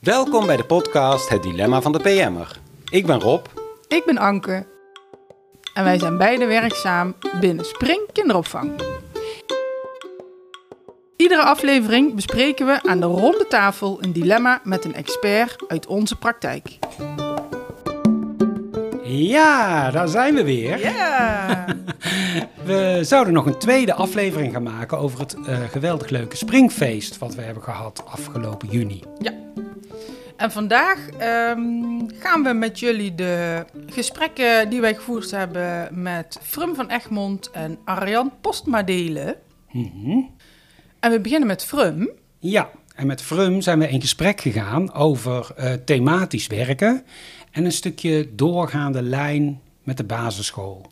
[0.00, 2.58] Welkom bij de podcast Het Dilemma van de PM'er.
[2.90, 3.46] Ik ben Rob.
[3.88, 4.66] Ik ben Anke.
[5.74, 8.82] En wij zijn beide werkzaam binnen Spring Kinderopvang.
[11.16, 16.16] Iedere aflevering bespreken we aan de ronde tafel een dilemma met een expert uit onze
[16.16, 16.78] praktijk.
[19.02, 20.78] Ja, daar zijn we weer.
[20.78, 21.64] Ja!
[22.64, 27.34] We zouden nog een tweede aflevering gaan maken over het eh, geweldig leuke springfeest wat
[27.34, 29.02] we hebben gehad afgelopen juni.
[29.18, 29.32] ja.
[30.40, 36.74] En vandaag ehm, gaan we met jullie de gesprekken die wij gevoerd hebben met Frum
[36.74, 39.34] van Egmond en Arjan Postma delen.
[39.70, 40.20] Mhm.
[41.00, 42.10] En we beginnen met Frum.
[42.38, 47.04] Ja, en met Frum zijn we in gesprek gegaan over eh, thematisch werken
[47.50, 50.90] en een stukje doorgaande lijn met de basisschool.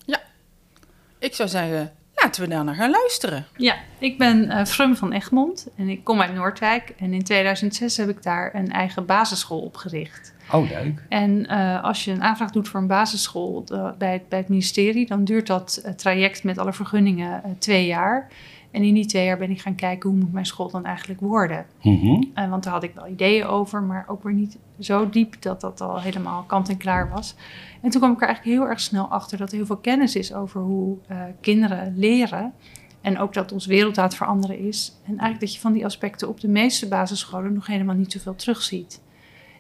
[1.19, 1.93] Ik zou zeggen,
[2.23, 3.47] laten we daar naar gaan luisteren.
[3.57, 6.95] Ja, ik ben eh Frum van Egmond en ik kom uit Noordwijk.
[6.99, 10.35] En in 2006 heb ik daar een eigen basisschool opgericht.
[10.53, 11.03] Oh, leuk.
[11.09, 14.49] En eh, als je een aanvraag doet voor een basisschool eh, bij, het, bij het
[14.49, 18.29] ministerie, dan duurt dat eh, traject met alle vergunningen twee jaar.
[18.71, 21.21] En in die twee jaar ben ik gaan kijken hoe moet mijn school dan eigenlijk
[21.21, 21.67] worden.
[21.83, 22.49] Mhm.
[22.51, 25.81] Want daar had ik wel ideeën over, maar ook weer niet zo diep dat dat
[25.81, 27.35] al helemaal kant en klaar was.
[27.83, 30.17] En toen kwam ik er eigenlijk heel erg snel achter dat er heel veel kennis
[30.17, 30.97] is over hoe
[31.41, 32.53] kinderen leren.
[33.01, 34.93] En ook dat ons wereld aan het veranderen is.
[35.03, 38.35] En eigenlijk dat je van die aspecten op de meeste basisscholen nog helemaal niet zoveel
[38.35, 39.01] terugziet.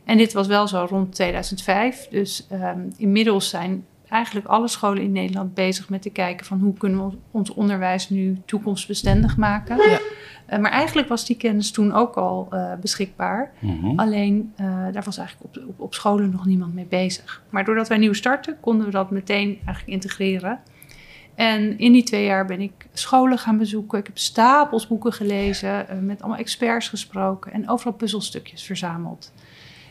[0.08, 2.08] En dit was wel zo rond 2005.
[2.10, 6.74] Dus ehm, inmiddels zijn eigenlijk alle scholen in Nederland bezig met te kijken van hoe
[6.74, 9.76] kunnen we ons onderwijs nu toekomstbestendig maken.
[9.76, 9.98] Ja.
[10.46, 13.52] Eh, maar eigenlijk was die kennis toen ook al eh, beschikbaar.
[13.58, 13.98] Mhm.
[13.98, 17.42] Alleen eh, daar was eigenlijk op, op, op scholen nog niemand mee bezig.
[17.50, 20.60] Maar doordat wij nieuw starten, konden we dat meteen eigenlijk integreren.
[21.34, 23.98] En in die twee jaar ben ik scholen gaan bezoeken.
[23.98, 29.32] Ik heb stapels boeken gelezen, met allemaal experts gesproken en overal puzzelstukjes verzameld.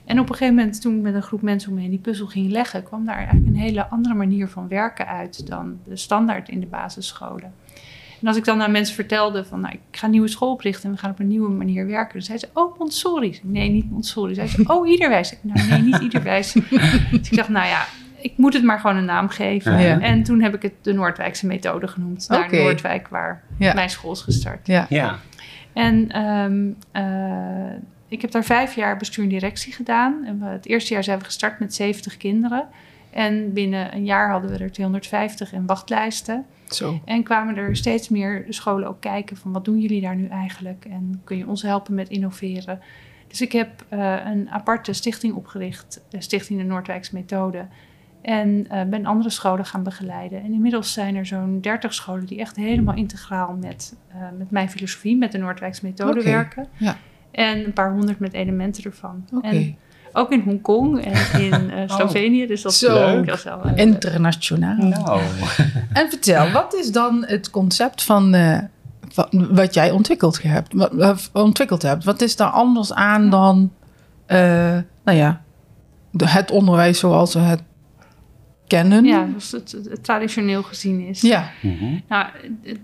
[0.07, 1.99] En op een gegeven moment, toen ik met een groep mensen om me heen die
[1.99, 5.95] puzzel ging leggen, kwam daar eigenlijk een hele andere manier van werken uit dan de
[5.95, 7.53] standaard in de basisscholen.
[8.21, 10.83] En als ik dan aan mensen vertelde van, nou, ik ga een nieuwe school oprichten
[10.89, 13.39] en we gaan op een nieuwe manier werken, dan zei ze, oh, Montessori.
[13.43, 14.33] Nee, niet Montessori.
[14.33, 15.31] Zei ze, oh, Iederwijs.
[15.31, 16.51] Ik zei, Nou, nee, niet Iederwijs.
[17.11, 17.85] dus ik dacht, nou ja,
[18.21, 19.79] ik moet het maar gewoon een naam geven.
[19.79, 19.99] Ja.
[19.99, 22.57] En toen heb ik het de Noordwijkse methode genoemd, naar Oké.
[22.61, 23.73] Noordwijk, waar Ja.
[23.73, 24.67] mijn school is gestart.
[24.67, 24.85] Ja.
[24.89, 25.19] Ja.
[25.73, 27.73] En ehm, eh,
[28.07, 30.25] ik heb daar vijf jaar bestuur en directie gedaan.
[30.25, 32.67] En we, het eerste jaar zijn we gestart met 70 kinderen.
[33.09, 36.45] En binnen een jaar hadden we er 250 in wachtlijsten.
[36.69, 36.99] Zo.
[37.05, 40.85] En kwamen er steeds meer scholen ook kijken van wat doen jullie daar nu eigenlijk?
[40.89, 42.79] En kun je ons helpen met innoveren?
[43.27, 47.67] Dus ik heb eh, een aparte stichting opgericht, de Stichting de Noordwijkse Methode.
[48.21, 50.43] En eh, ben andere scholen gaan begeleiden.
[50.43, 54.69] En inmiddels zijn er zo'n 30 scholen die echt helemaal integraal met, eh, met mijn
[54.69, 56.67] filosofie, met de Noordwijkse Methode werken.
[56.77, 56.97] ja.
[57.31, 59.25] En een paar honderd met elementen ervan.
[59.33, 59.47] Oké.
[59.47, 59.75] En
[60.13, 62.47] ook in Hongkong en in eh, Slovenië.
[62.47, 62.93] Dus dat Zo.
[62.93, 63.25] leuk.
[63.27, 64.75] Dat is wel, eh, Internationaal.
[64.77, 65.21] Nou.
[65.93, 68.59] En vertel, wat is dan het concept van, eh,
[69.07, 70.73] van wat jij ontwikkeld hebt?
[70.73, 72.03] Wat, ontwikkeld hebt?
[72.03, 73.71] Wat is daar anders aan dan
[74.25, 75.41] eh, nou ja,
[76.11, 77.61] de- het onderwijs zoals we het
[78.67, 79.05] kennen?
[79.05, 81.21] Ja, zoals het, het- het traditioneel gezien is.
[81.21, 81.49] Ja.
[81.61, 81.97] Mhm.
[82.07, 82.25] Nou,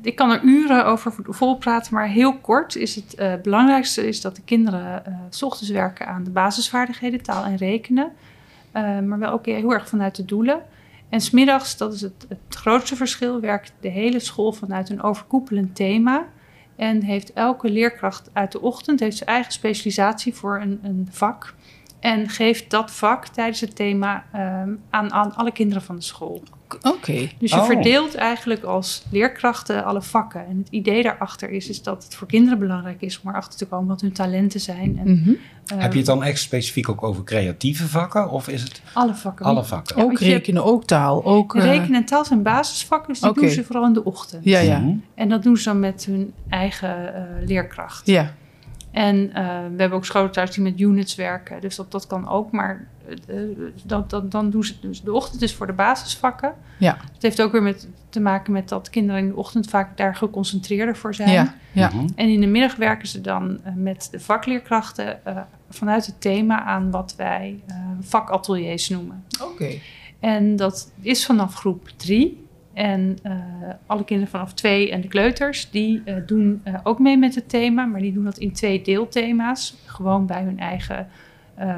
[0.01, 4.35] ik kan er uren over volpraten, maar heel kort is het eh, belangrijkste is dat
[4.35, 8.11] de kinderen eh, s ochtends werken aan de basisvaardigheden, taal en rekenen.
[8.72, 10.61] Eh, maar wel ook heel erg vanuit de doelen.
[11.09, 15.75] En smiddags, dat is het, het grootste verschil, werkt de hele school vanuit een overkoepelend
[15.75, 16.25] thema.
[16.75, 21.53] En heeft elke leerkracht uit de ochtend heeft zijn eigen specialisatie voor een, een vak.
[22.03, 26.44] En geeft dat vak tijdens het thema ehm, aan, aan alle kinderen van de school.
[26.81, 27.30] Oké.
[27.40, 27.66] Dus je Oh.
[27.66, 30.46] verdeelt eigenlijk als leerkrachten alle vakken.
[30.47, 33.66] En het idee daarachter is, is dat het voor kinderen belangrijk is om erachter te
[33.66, 35.00] komen wat hun talenten zijn.
[35.00, 35.30] En, Mhm.
[35.66, 39.16] eh, Heb je het dan echt specifiek ook over creatieve vakken of is het alle
[39.16, 39.46] vakken.
[39.46, 39.97] alle vakken?
[39.97, 41.24] Ja, Ook rekenen, ook taal.
[41.25, 44.46] Ook, eh, Rekenen en taal zijn basisvakken, dus die doen ze vooral in de ochtend.
[44.46, 44.80] Ja, ja.
[44.80, 44.96] Mhm.
[45.16, 48.08] En dat doen ze dan met hun eigen eh, leerkracht.
[48.08, 48.34] Ja.
[48.93, 52.28] En eh, we hebben ook scholen thuis die met units werken, dus dat, dat kan
[52.28, 52.51] ook.
[52.51, 53.49] Maar eh, eh,
[53.84, 56.53] dat, dat, dan doen ze dus de ochtend is voor de basisvakken.
[56.79, 56.97] Ja.
[57.13, 60.16] Het heeft ook weer met, te maken met dat kinderen in de ochtend vaak daar
[60.16, 61.31] geconcentreerder voor zijn.
[61.31, 61.55] Ja.
[61.73, 61.87] Ja.
[61.87, 62.07] Mhm.
[62.16, 65.37] En in de middag werken ze dan met de vakleerkrachten eh,
[65.69, 69.23] vanuit het thema aan wat wij eh, vakateliers noemen.
[69.41, 69.69] Oké.
[70.19, 72.46] En dat is vanaf groep drie.
[72.73, 73.31] En eh,
[73.85, 77.49] alle kinderen vanaf twee en de kleuters, die eh, doen eh, ook mee met het
[77.49, 79.75] thema, maar die doen dat in twee deelthema's.
[79.85, 81.08] Gewoon bij hun eigen
[81.55, 81.75] eh,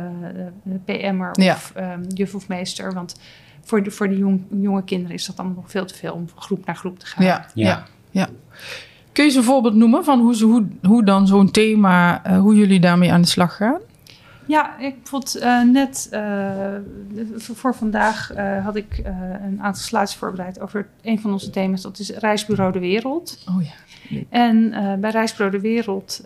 [0.85, 1.53] PM'er Ja.
[1.53, 2.93] of ehm, juf of meester.
[2.93, 3.19] Want
[3.61, 6.29] voor de, voor de jong, jonge kinderen is dat dan nog veel te veel om
[6.29, 7.25] van groep naar groep te gaan.
[7.25, 7.45] Ja.
[7.53, 7.67] Ja.
[7.67, 7.85] Ja.
[8.11, 8.27] ja.
[9.11, 12.39] Kun je eens een voorbeeld noemen van hoe, ze, hoe, hoe dan zo'n thema, eh,
[12.39, 13.79] hoe jullie daarmee aan de slag gaan?
[14.47, 16.75] Ja, ik bijvoorbeeld eh, net eh,
[17.33, 19.01] voor vandaag uh, had ik
[19.43, 21.81] een aantal slides voorbereid over een van onze thema's.
[21.81, 23.43] Dat is Reisbureau de Wereld.
[23.49, 23.71] Oh ja.
[24.29, 24.69] En
[25.01, 26.23] bij Reisbureau de Wereld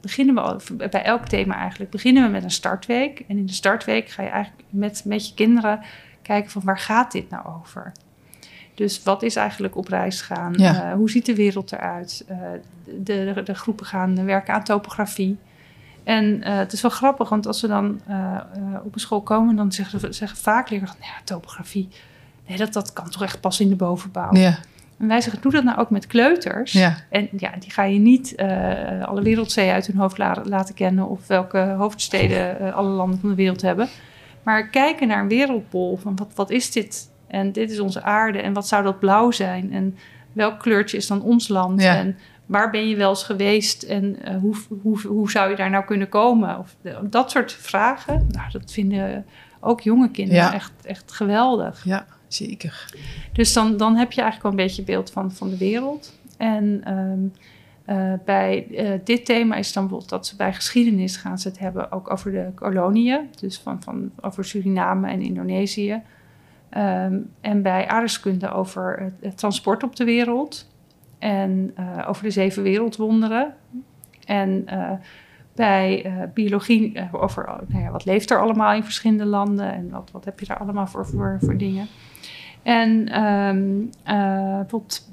[0.00, 3.24] beginnen we, bij elk thema eigenlijk, beginnen we met een startweek.
[3.28, 5.80] En in de startweek ga je eigenlijk met, met je kinderen
[6.22, 7.92] kijken van waar gaat dit nou over?
[8.74, 10.52] Dus wat is eigenlijk op reis gaan?
[10.56, 10.96] Ja.
[10.96, 12.24] hoe ziet de wereld eruit?
[12.84, 15.38] de, de, de groepen gaan werken aan topografie.
[16.04, 19.20] En uh, het is wel grappig, want als ze dan uh, uh, op een school
[19.20, 21.88] komen, dan zeggen, zeggen vaak nou ja, topografie,
[22.46, 24.34] nee, dat, dat kan toch echt pas in de bovenbouw.
[24.34, 24.58] Ja.
[24.98, 26.72] En wij zeggen, doe dat nou ook met kleuters.
[26.72, 26.96] Ja.
[27.10, 28.34] En ja, die ga je niet
[29.02, 33.34] alle wereldzeeën uit hun hoofd la laten kennen of welke hoofdsteden alle landen van de
[33.34, 33.88] wereld hebben.
[34.42, 37.10] Maar kijken naar een wereldbol, van wat, wat is dit?
[37.26, 39.72] En dit is onze aarde en wat zou dat blauw zijn?
[39.72, 39.96] En
[40.32, 41.82] welk kleurtje is dan ons land?
[41.82, 41.96] Ja.
[41.96, 42.16] En
[42.52, 45.84] waar ben je wel eens geweest en uh, hoe, hoe, hoe zou je daar nou
[45.84, 46.58] kunnen komen?
[46.58, 49.26] Of dat soort vragen, nou, dat vinden
[49.60, 50.54] ook jonge kinderen ja.
[50.54, 51.84] echt, echt geweldig.
[51.84, 52.94] Ja, zeker.
[53.32, 56.18] Dus dan, dan heb je eigenlijk wel een beetje beeld van, van de wereld.
[56.36, 57.32] En um,
[57.86, 61.58] uh, bij uh, dit thema is dan bijvoorbeeld dat ze bij geschiedenis gaan ze het
[61.58, 63.28] hebben ook over de koloniën.
[63.40, 66.02] Dus van, van, over Suriname en Indonesië.
[66.76, 70.70] Um, en bij aardrijkskunde over het, het transport op de wereld.
[71.22, 73.54] En uh, over de zeven wereldwonderen.
[74.26, 74.90] En uh,
[75.54, 80.10] bij uh, biologie over nou ja, wat leeft er allemaal in verschillende landen en wat,
[80.12, 81.86] wat heb je daar allemaal voor, voor, voor dingen.
[82.62, 85.08] En um, bijvoorbeeld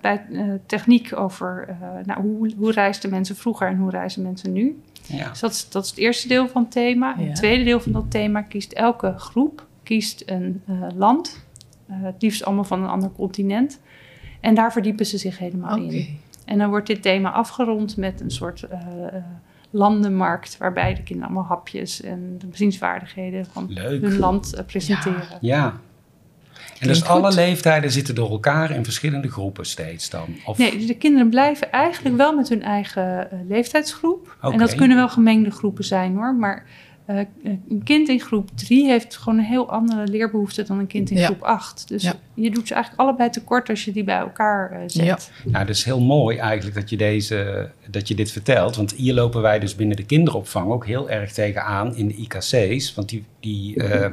[0.00, 0.26] bij
[0.66, 4.82] techniek over nou, hoe, hoe reisden mensen vroeger en hoe reizen mensen nu.
[5.06, 5.28] Ja.
[5.28, 7.14] Dus dat is, dat is het eerste deel van het thema.
[7.18, 7.24] Ja.
[7.24, 10.62] Het tweede deel van dat thema kiest elke groep kiest een
[10.94, 11.46] land.
[11.90, 13.80] het liefst allemaal van een ander continent.
[14.40, 15.94] En daar verdiepen ze zich helemaal okay.
[15.94, 16.18] in.
[16.44, 18.78] En dan wordt dit thema afgerond met een soort uh,
[19.70, 24.02] landenmarkt, waarbij de kinderen allemaal hapjes en de bezienswaardigheden van Leuk.
[24.02, 25.38] hun land uh, presenteren.
[25.40, 25.56] Ja.
[25.56, 25.80] ja.
[26.78, 30.36] En dus alle leeftijden zitten door elkaar in verschillende groepen steeds dan?
[30.44, 30.58] Of...
[30.58, 34.36] Nee, dus de kinderen blijven eigenlijk wel met hun eigen leeftijdsgroep.
[34.38, 34.52] Okay.
[34.52, 36.66] En dat kunnen wel gemengde groepen zijn hoor, maar
[37.10, 37.20] uh,
[37.68, 41.16] een kind in groep 3 heeft gewoon een heel andere leerbehoefte dan een kind in
[41.16, 41.26] ja.
[41.26, 41.88] groep 8.
[41.88, 42.14] Dus ja.
[42.34, 45.04] je doet ze eigenlijk allebei tekort als je die bij elkaar uh, zet.
[45.04, 45.18] Ja.
[45.50, 48.76] Nou, dat is heel mooi eigenlijk dat je, deze, dat je dit vertelt.
[48.76, 52.94] Want hier lopen wij dus binnen de kinderopvang ook heel erg tegenaan in de IKC's.
[52.94, 54.06] Want die, die, uh,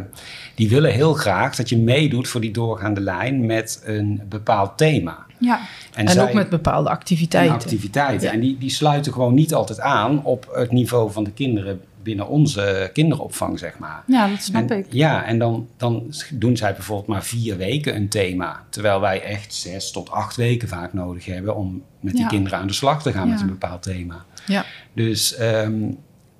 [0.56, 5.26] die willen heel graag dat je meedoet voor die doorgaande lijn met een bepaald thema.
[5.40, 5.60] Ja.
[5.94, 7.56] En, en zij, ook met bepaalde activiteiten.
[7.56, 8.28] activiteiten.
[8.28, 8.34] Ja.
[8.34, 12.28] En die, die sluiten gewoon niet altijd aan op het niveau van de kinderen binnen
[12.28, 14.04] onze kinderopvang, zeg maar.
[14.08, 14.86] Ja, dat snap en, ik.
[14.90, 18.64] Ja, en dan, dan doen zij bijvoorbeeld maar vier weken een thema.
[18.70, 22.28] Terwijl wij echt zes tot acht weken vaak nodig hebben om met die Ja.
[22.28, 23.32] kinderen aan de slag te gaan Ja.
[23.34, 24.26] met een bepaald thema.
[24.46, 24.66] Ja.
[24.94, 25.80] Dus ehm,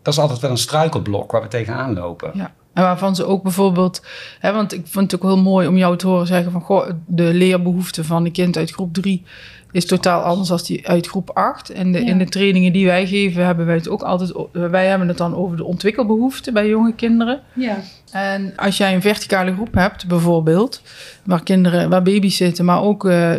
[0.02, 2.32] dat is altijd wel een struikelblok waar we tegenaan lopen.
[2.34, 2.54] Ja.
[2.78, 4.02] En waarvan ze ook bijvoorbeeld,
[4.40, 6.90] hè, want ik vond het ook heel mooi om jou te horen zeggen van goh,
[7.06, 9.24] de leerbehoefte van een kind uit groep 3
[9.72, 11.70] is totaal anders dan die uit groep 8.
[11.70, 12.06] En de, Ja.
[12.06, 15.36] in de trainingen die wij geven, hebben wij het ook altijd, wij hebben het dan
[15.36, 17.40] over de ontwikkelbehoeften bij jonge kinderen.
[17.54, 17.78] Ja.
[18.12, 20.82] En als jij een verticale groep hebt, bijvoorbeeld,
[21.24, 23.32] waar kinderen, waar baby's zitten, maar ook eh,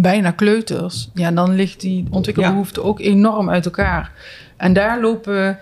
[0.00, 4.12] bijna kleuters, ja, dan ligt die ontwikkelbehoefte ook enorm uit elkaar.
[4.62, 5.58] En daar lopen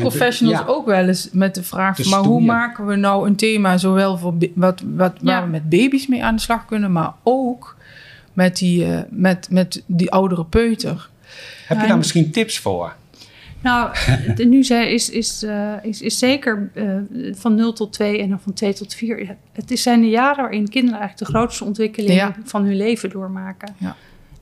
[0.00, 3.26] professionals ja, ook wel eens met de vraag: De van, maar hoe maken we nou
[3.26, 6.92] een thema zowel voor wat, wat, waar we met baby's mee aan de slag kunnen,
[6.92, 7.76] maar ook
[8.32, 11.08] met die, eh, met, met die oudere peuter?
[11.66, 12.94] Heb je daar en- misschien tips voor?
[13.62, 13.90] Nou,
[14.36, 16.84] de, nu zij is, is, eh, is, is zeker eh,
[17.32, 19.36] van 0 tot 2 en dan van 2 tot 4.
[19.52, 22.36] Het is zijn de jaren waarin kinderen eigenlijk de grootste ontwikkeling Ja.
[22.44, 23.74] van hun leven doormaken.
[23.78, 23.96] Ja.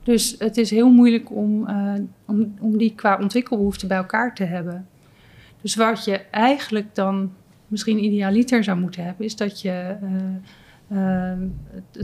[0.07, 1.95] Dus het is heel moeilijk om, eh,
[2.27, 4.89] om, om die qua ontwikkelbehoeften bij elkaar te hebben.
[5.61, 7.33] Dus wat je eigenlijk dan
[7.69, 9.97] misschien idealiter zou moeten hebben, is dat je
[10.89, 11.39] eh, eh,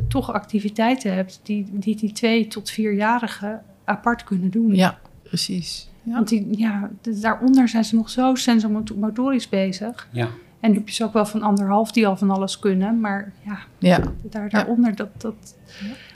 [0.09, 4.75] toch activiteiten hebt die die, die twee tot vierjarigen apart kunnen doen.
[4.75, 5.89] Ja, precies.
[6.03, 6.13] Ja.
[6.13, 6.91] Want die, ja,
[7.21, 10.09] daaronder zijn ze nog zo sensomotorisch bezig.
[10.13, 10.29] Ja.
[10.63, 13.01] En dan heb je ze ook wel van anderhalf die al van alles kunnen.
[13.01, 14.01] Maar ja, ja.
[14.23, 15.09] daar, daaronder dat...
[15.21, 15.57] dat...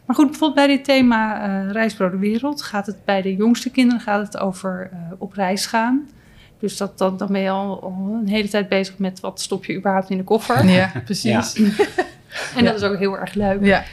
[0.05, 2.63] Maar goed, bijvoorbeeld bij dit thema eh Reisbrood de Wereld...
[2.63, 6.09] gaat het bij de jongste kinderen gaat het over eh, op reis gaan.
[6.59, 9.21] Dus dat, dat, dan ben je al, al een hele tijd bezig met...
[9.21, 10.67] wat stop je überhaupt in de koffer.
[10.69, 11.53] ja, precies.
[11.53, 11.85] Ja.
[12.57, 13.65] En dat is ook heel erg leuk.
[13.65, 13.85] ja.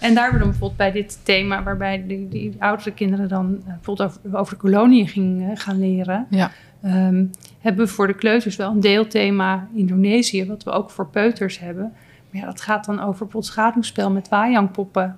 [0.00, 3.58] En daar hebben we dan bijvoorbeeld bij dit thema, waarbij die, die oudere kinderen dan
[3.58, 6.50] uh, bijvoorbeeld over, over de koloniën ging, uh, gaan leren, Ja.
[6.84, 11.58] Um, hebben we voor de kleuters wel een deelthema Indonesië, wat we ook voor peuters
[11.58, 11.92] hebben.
[12.30, 15.16] Maar ja, dat gaat dan over schaduwspel met wajangpoppen.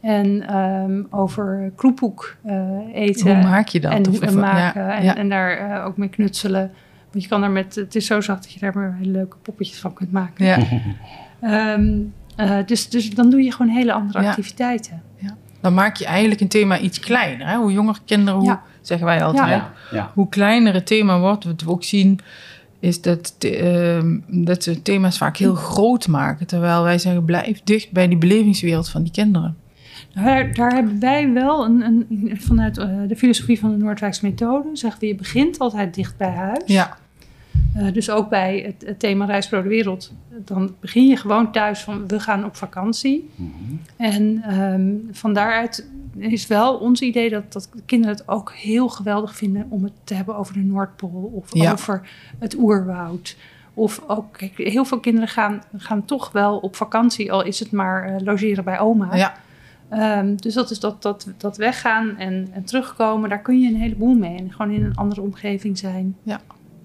[0.00, 2.54] En um, over kroephoek uh,
[2.92, 3.34] eten.
[3.34, 3.92] Hoe maak je dat?
[3.92, 4.82] En of, maken.
[4.82, 5.16] Ja, en, ja.
[5.16, 6.72] en, daar uh, ook mee knutselen.
[7.10, 9.36] Want je kan er met, het is zo zacht dat je daar maar hele leuke
[9.42, 10.44] poppetjes van kunt maken.
[10.46, 10.58] Ja.
[11.40, 11.98] Ehm,
[12.36, 14.28] eh, dus, dus dan doe je gewoon hele andere Ja.
[14.28, 15.02] activiteiten.
[15.60, 17.46] Dan maak je eigenlijk een thema iets kleiner.
[17.46, 17.56] Hè?
[17.56, 18.58] Hoe jonger kinderen, hoe.
[18.80, 19.48] Zeggen wij altijd.
[19.48, 20.10] Ja, ja.
[20.14, 22.20] Hoe kleiner het thema wordt, wat we ook zien,
[22.80, 26.46] is dat, ehm, dat ze thema's vaak heel groot maken.
[26.46, 29.56] Terwijl wij zeggen, blijf dicht bij die belevingswereld van die kinderen.
[30.14, 34.26] Nou, Daar, daar hebben wij wel een, een, vanuit eh, de filosofie van de Noordwijkse
[34.26, 36.62] methode, zeggen we, je begint altijd dicht bij huis.
[36.66, 36.96] Ja,
[37.74, 40.12] Eh, dus ook bij het, het thema Reis door de Wereld.
[40.44, 43.30] Dan begin je gewoon thuis van we gaan op vakantie.
[43.96, 49.36] En ehm, van daaruit is wel ons idee dat, dat kinderen het ook heel geweldig
[49.36, 51.72] vinden om het te hebben over de Noordpool of Ja.
[51.72, 53.36] over het oerwoud.
[53.74, 57.70] Of ook, kijk, heel veel kinderen gaan, gaan toch wel op vakantie, al is het
[57.72, 59.16] maar eh, logeren bij oma.
[59.16, 59.34] ja,
[59.88, 63.80] Ehm, dus dat is dat, dat, dat weggaan en, en terugkomen, daar kun je een
[63.80, 64.36] heleboel mee.
[64.38, 66.16] En gewoon in een andere omgeving zijn.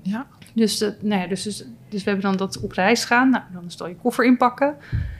[0.01, 0.25] ja.
[0.55, 1.57] Dus, dat, nou ja, dus, dus,
[1.89, 3.29] dus we hebben dan dat op reis gaan.
[3.29, 4.75] Nou, dan stel je koffer inpakken.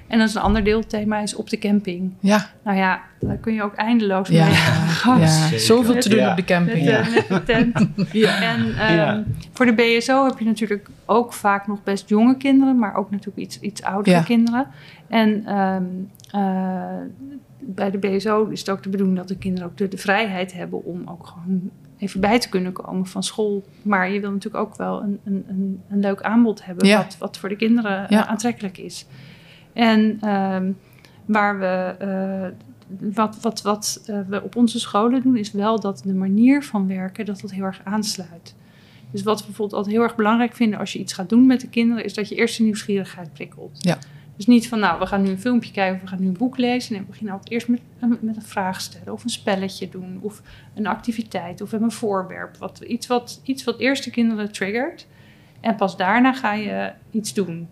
[0.07, 2.13] En dan is een ander deelthema is op de camping.
[2.19, 5.21] Ja, Nou ja, daar kun je ook eindeloos ja, mee aan de gang.
[5.21, 5.27] ja.
[5.27, 5.59] Zeker.
[5.59, 6.29] zoveel te doen Ja.
[6.29, 6.85] op de Met, camping.
[6.85, 6.99] de, Ja.
[7.13, 7.87] met de tent.
[8.11, 8.41] Ja.
[8.41, 9.23] En ehm, Ja.
[9.53, 13.37] voor de BSO heb je natuurlijk ook vaak nog best jonge kinderen, maar ook natuurlijk
[13.37, 14.21] iets, iets oudere Ja.
[14.23, 14.67] kinderen.
[15.07, 15.83] En ehm,
[16.31, 16.97] eh,
[17.59, 20.53] bij de BSO is het ook de bedoeling dat de kinderen ook de, de vrijheid
[20.53, 23.63] hebben om ook gewoon even bij te kunnen komen van school.
[23.81, 26.97] Maar je wil natuurlijk ook wel een, een, een, een leuk aanbod hebben Ja.
[26.97, 28.25] wat, wat voor de kinderen eh, Ja.
[28.27, 29.05] aantrekkelijk is.
[29.73, 30.71] En ehm,
[31.25, 32.47] waar we, eh,
[33.13, 36.87] wat, wat, wat eh, we op onze scholen doen, is wel dat de manier van
[36.87, 38.55] werken, dat dat heel erg aansluit.
[39.11, 41.61] Dus wat we bijvoorbeeld altijd heel erg belangrijk vinden als je iets gaat doen met
[41.61, 43.77] de kinderen, is dat je eerst de nieuwsgierigheid prikkelt.
[43.83, 43.97] Ja.
[44.35, 46.37] Dus niet van, nou, we gaan nu een filmpje kijken of we gaan nu een
[46.37, 46.91] boek lezen.
[46.93, 50.17] Nee, we beginnen altijd eerst met, een- met een vraag stellen of een spelletje doen
[50.21, 50.41] of
[50.75, 52.57] een activiteit of een voorwerp.
[52.57, 55.07] Wat, iets, wat, iets wat eerst de kinderen triggert.
[55.61, 57.67] En pas daarna ga je iets doen.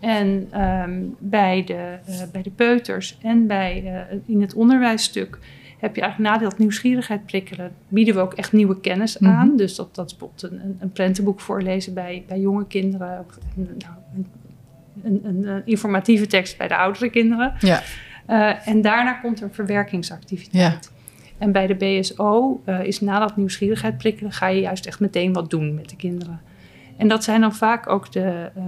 [0.00, 5.38] En ehm, bij, de, eh, bij de peuters en bij, eh, in het onderwijsstuk
[5.78, 9.32] heb je eigenlijk na dat nieuwsgierigheid prikkelen, bieden we ook echt nieuwe kennis Mhm.
[9.32, 9.56] aan.
[9.56, 13.26] Dus dat, dat is bijvoorbeeld een, een, prentenboek voorlezen bij, bij jonge kinderen.
[13.54, 13.94] Nou,
[15.04, 17.52] een, een, een informatieve tekst bij de oudere kinderen.
[17.58, 17.82] Ja.
[18.26, 20.90] Eh, en daarna komt er een verwerkingsactiviteit.
[21.38, 25.32] En bij de BSO eh, is na dat nieuwsgierigheid prikkelen, ga je juist echt meteen
[25.32, 26.40] wat doen met de kinderen.
[26.96, 28.62] En dat zijn dan vaak ook de, eh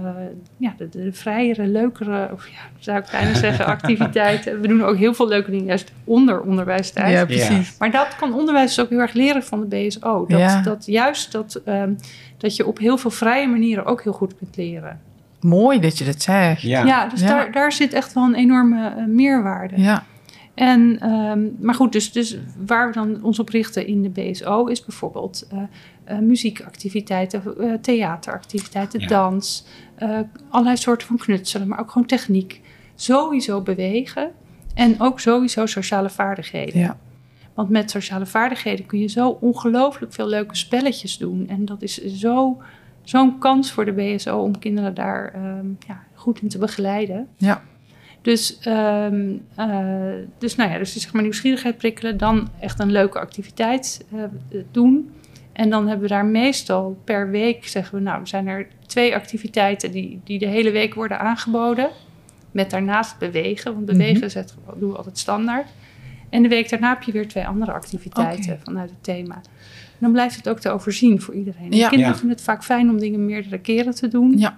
[0.57, 4.61] ja, de, de vrijere, leukere, of ja, zou ik bijna zeggen, activiteiten.
[4.61, 7.11] We doen ook heel veel leuke dingen juist onder onderwijstijd.
[7.11, 7.75] ja, precies.
[7.79, 10.25] Maar dat kan onderwijs ook heel erg leren van de BSO.
[10.27, 10.61] Dat, Ja.
[10.61, 11.93] dat juist dat, ehm,
[12.37, 14.99] dat je op heel veel vrije manieren ook heel goed kunt leren.
[15.43, 16.61] Mooi dat je dat zegt.
[16.61, 16.85] Ja.
[16.85, 17.27] Ja, dus Ja.
[17.27, 19.81] Daar, daar zit echt wel een enorme eh, meerwaarde.
[19.81, 20.03] Ja,
[20.53, 24.65] En, ehm, maar goed, dus, dus waar we dan ons op richten in de BSO
[24.65, 25.57] is bijvoorbeeld eh,
[26.03, 27.43] eh, muziekactiviteiten,
[27.81, 29.07] theateractiviteiten, Ja.
[29.07, 30.19] dans, eh,
[30.49, 32.61] allerlei soorten van knutselen, maar ook gewoon techniek.
[32.95, 34.31] Sowieso bewegen
[34.73, 36.79] en ook sowieso sociale vaardigheden.
[36.79, 36.97] ja.
[37.53, 41.45] Want met sociale vaardigheden kun je zo ongelooflijk veel leuke spelletjes doen.
[41.49, 42.61] En dat is zo,
[43.03, 47.27] zo'n kans voor de BSO om kinderen daar ehm, ja, goed in te begeleiden.
[47.37, 47.63] Ja.
[48.21, 49.07] Dus, eh,
[50.37, 54.23] dus, nou ja, dus zeg maar nieuwsgierigheid prikkelen, dan echt een leuke activiteit eh,
[54.71, 55.11] doen.
[55.53, 59.15] En dan hebben we daar meestal per week, zeggen we, nou, er zijn er twee
[59.15, 61.89] activiteiten die, die de hele week worden aangeboden.
[62.51, 64.29] Met daarnaast bewegen, want bewegen Mhm.
[64.29, 65.67] zet, doen we altijd standaard.
[66.29, 69.41] En de week daarna heb je weer twee andere activiteiten vanuit het thema.
[70.03, 71.71] Dan blijft het ook te overzien voor iedereen.
[71.71, 71.87] En Ja.
[71.87, 72.19] kinderen Ja.
[72.19, 74.37] vinden het vaak fijn om dingen meerdere keren te doen.
[74.37, 74.57] Ja.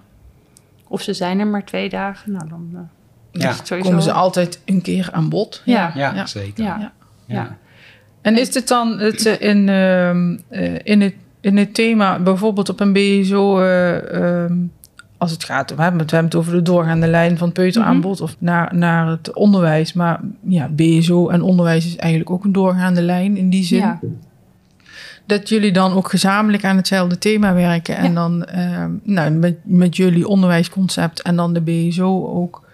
[0.88, 2.32] Of ze zijn er maar twee dagen.
[2.32, 2.80] Nou, dan eh,
[3.42, 3.50] Ja.
[3.50, 3.88] is het sowieso...
[3.88, 5.62] Komen ze altijd een keer aan bod.
[5.64, 5.92] Ja.
[5.94, 6.26] Ja, Ja.
[6.26, 6.64] zeker.
[6.64, 6.78] Ja.
[6.78, 6.92] Ja.
[7.26, 7.56] Ja.
[8.20, 12.68] En is dit dan het, eh, in, ehm, eh, in, het, in het thema, bijvoorbeeld
[12.68, 14.54] op een BSO, eh, ehm,
[15.18, 17.56] als het gaat, we hebben, het, we hebben het over de doorgaande lijn van het
[17.56, 19.92] peuteraanbod of naar, naar het onderwijs.
[19.92, 23.78] Maar ja, BSO en onderwijs is eigenlijk ook een doorgaande lijn in die zin.
[23.78, 23.98] Ja.
[25.26, 27.96] Dat jullie dan ook gezamenlijk aan hetzelfde thema werken.
[27.96, 28.14] En Ja.
[28.14, 32.64] dan ehm, nou, met, met jullie onderwijsconcept en dan de BSO ook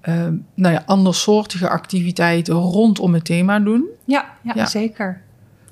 [0.00, 3.84] ehm, nou ja, andersoortige activiteiten rondom het thema doen.
[4.04, 4.66] Ja, ja, Ja.
[4.66, 5.20] zeker.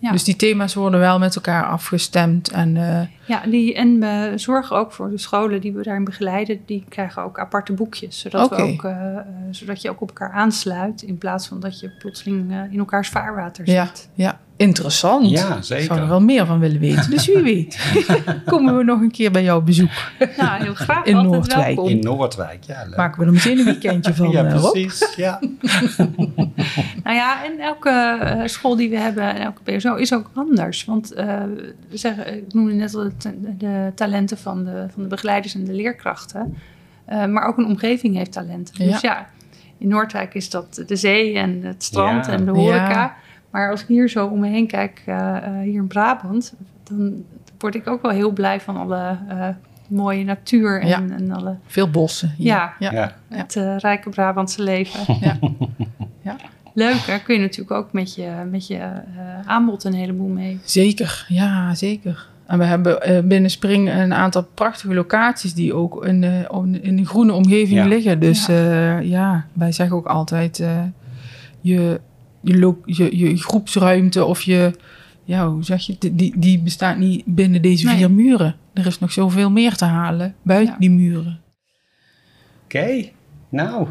[0.01, 0.11] Ja.
[0.13, 2.51] Dus die thema's worden wel met elkaar afgestemd.
[2.51, 6.61] En eh, Ja, die, en we zorgen ook voor de scholen die we daarin begeleiden.
[6.67, 8.19] Die krijgen ook aparte boekjes.
[8.19, 11.03] Zodat, we ook, eh, eh, zodat je ook op elkaar aansluit.
[11.03, 13.87] In plaats van dat je plotseling in elkaars vaarwater Ja.
[13.87, 14.09] zit.
[14.15, 15.31] ja, interessant.
[15.31, 15.85] Ja, Ik zeker.
[15.85, 17.11] zou er wel meer van willen weten.
[17.11, 17.79] Dus wie weet,
[18.47, 19.91] komen we nog een keer bij jou op bezoek.
[20.37, 21.05] Nou, heel graag.
[21.05, 21.65] In Noordwijk.
[21.67, 21.89] welkom.
[21.89, 22.85] In Noordwijk, ja.
[22.87, 22.97] Leuk.
[22.97, 24.73] Maken we er meteen een weekendje van, ja, eh, Rob.
[24.73, 25.15] precies.
[25.17, 25.41] Ja.
[27.05, 30.85] Nou ja, en elke eh, school die we hebben en elke PSO is ook anders.
[30.85, 31.27] Want eh,
[31.89, 35.55] we zeggen, ik noemde net al de, ta- de talenten van de, van de begeleiders
[35.55, 36.57] en de leerkrachten.
[37.05, 38.85] Eh, maar ook een omgeving heeft talenten.
[38.85, 38.91] Ja.
[38.91, 39.27] Dus ja,
[39.79, 42.33] in Noordwijk is dat de zee en het strand Ja.
[42.33, 43.15] en de horeca.
[43.51, 47.25] Maar als ik hier zo om me heen kijk, eh, eh, hier in Brabant, dan
[47.59, 49.49] word ik ook wel heel blij van alle eh,
[49.89, 51.03] mooie natuur en, Ja.
[51.17, 52.35] en alle, Veel bossen.
[52.37, 52.47] hier.
[52.47, 52.73] Ja.
[52.79, 52.93] ja.
[52.93, 53.13] Ja.
[53.29, 55.01] het rijke Brabantse leven.
[55.21, 55.39] Ja.
[56.23, 56.37] Ja.
[56.75, 59.01] Leuk, daar kun je natuurlijk ook met je, met je eh,
[59.45, 60.59] aanbod een heleboel mee.
[60.65, 62.27] Zeker, ja, zeker.
[62.47, 66.99] En we hebben eh, binnen Spring een aantal prachtige locaties die ook in, de- in,
[66.99, 67.87] een groene omgeving Ja.
[67.87, 68.21] liggen.
[68.21, 68.47] Dus
[69.03, 69.45] Ja.
[69.53, 70.71] wij zeggen ook altijd eh,
[71.61, 72.01] je,
[72.57, 72.77] je,
[73.17, 74.73] je, je groepsruimte of je,
[75.25, 76.19] ja, hoe zeg je, het?
[76.19, 77.97] die, die bestaat niet binnen deze Nee.
[77.97, 78.57] vier muren.
[78.75, 80.79] Er is nog zoveel meer te halen buiten Ja.
[80.81, 81.41] die muren.
[82.65, 83.09] Oké,
[83.49, 83.89] nou,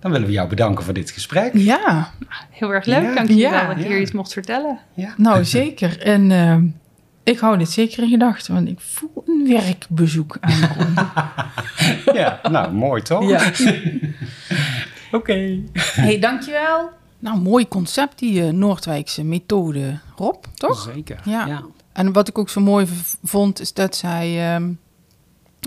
[0.00, 1.50] dan willen we jou bedanken voor dit gesprek.
[1.54, 2.10] Ja,
[2.50, 3.14] Heel erg leuk, Ja.
[3.14, 3.66] dank je wel Ja.
[3.66, 3.88] dat ik Ja.
[3.88, 4.78] hier iets mocht vertellen.
[4.94, 5.14] Ja.
[5.16, 6.00] nou zeker.
[6.02, 6.56] En eh,
[7.22, 11.10] ik hou dit zeker in gedachten, want ik voel een werkbezoek aankomen.
[12.20, 13.28] ja, nou, mooi toch?
[13.28, 13.50] ja.
[15.18, 15.58] Oké.
[15.74, 16.90] hey, dankjewel.
[17.18, 20.90] Nou, mooi concept, die eh, Noordwijkse methode, Rob, toch?
[20.94, 21.20] Zeker.
[21.24, 21.46] Ja.
[21.46, 21.64] ja.
[21.92, 22.86] En wat ik ook zo mooi
[23.22, 24.72] vond, is dat zij ehm,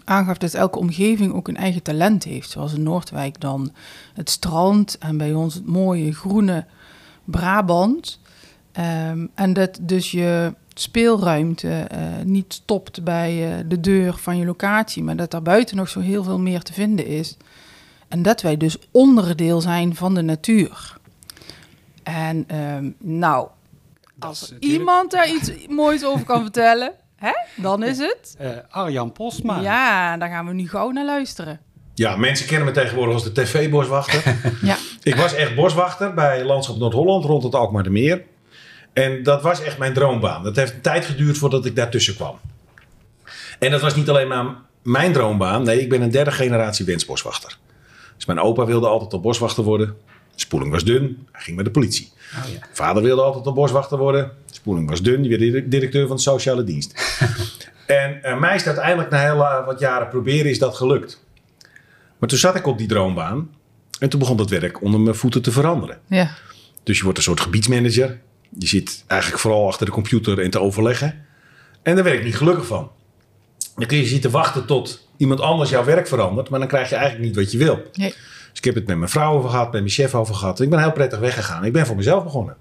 [0.03, 2.49] aangaf dat elke omgeving ook een eigen talent heeft.
[2.49, 3.71] Zoals in Noordwijk dan
[4.13, 6.65] het strand en bij ons het mooie groene
[7.25, 8.19] Brabant.
[8.71, 14.45] Ehm, en dat dus je speelruimte eh, niet stopt bij eh, de deur van je
[14.45, 17.37] locatie, maar dat daar buiten nog zo heel veel meer te vinden is.
[18.07, 20.99] En dat wij dus onderdeel zijn van de natuur.
[22.03, 23.47] En ehm, nou,
[24.15, 28.35] Dat als natuurlijk- iemand daar iets moois over kan vertellen, hè, dan is het.
[28.37, 29.59] Eh, Arjan Postma.
[29.59, 31.59] Ja, daar gaan we nu gauw naar luisteren.
[31.93, 34.35] Ja, mensen kennen me tegenwoordig als de tv-boswachter.
[34.61, 38.23] Ja, ik was echt boswachter bij Landschap Noord-Holland rond het Alkmaar de Meer.
[38.93, 40.43] En dat was echt mijn droombaan.
[40.43, 42.39] Dat heeft een tijd geduurd voordat ik daartussen kwam.
[43.59, 44.45] En dat was niet alleen maar
[44.83, 45.63] mijn droombaan.
[45.63, 47.57] Nee, ik ben een derde generatie wensboswachter.
[48.15, 49.95] Dus mijn opa wilde altijd al boswachter worden.
[50.41, 51.27] Spoeling was dun.
[51.31, 52.11] Hij ging bij de politie.
[52.37, 52.67] Oh, ja.
[52.73, 54.31] Vader wilde altijd al boswachter worden.
[54.47, 55.21] De spoeling was dun.
[55.21, 57.19] Die werd direct- directeur van de sociale dienst.
[57.85, 61.23] en eh, mij is uiteindelijk na heel eh, wat jaren proberen is dat gelukt.
[62.17, 63.49] Maar toen zat ik op die droombaan.
[63.99, 65.99] En toen begon dat werk onder mijn voeten te veranderen.
[66.07, 66.31] ja,
[66.83, 68.19] Dus je wordt een soort gebiedsmanager.
[68.59, 71.25] Je zit eigenlijk vooral achter de computer en te overleggen.
[71.83, 72.91] En daar werd ik niet gelukkig van.
[73.75, 76.49] Dan kun je zitten wachten tot iemand anders jouw werk verandert.
[76.49, 77.89] Maar dan krijg je eigenlijk niet wat je wil.
[77.93, 78.13] nee.
[78.51, 80.59] Dus ik heb het met mijn vrouw over gehad, met mijn chef over gehad.
[80.59, 81.65] Ik ben heel prettig weggegaan.
[81.65, 82.55] Ik ben voor mezelf begonnen.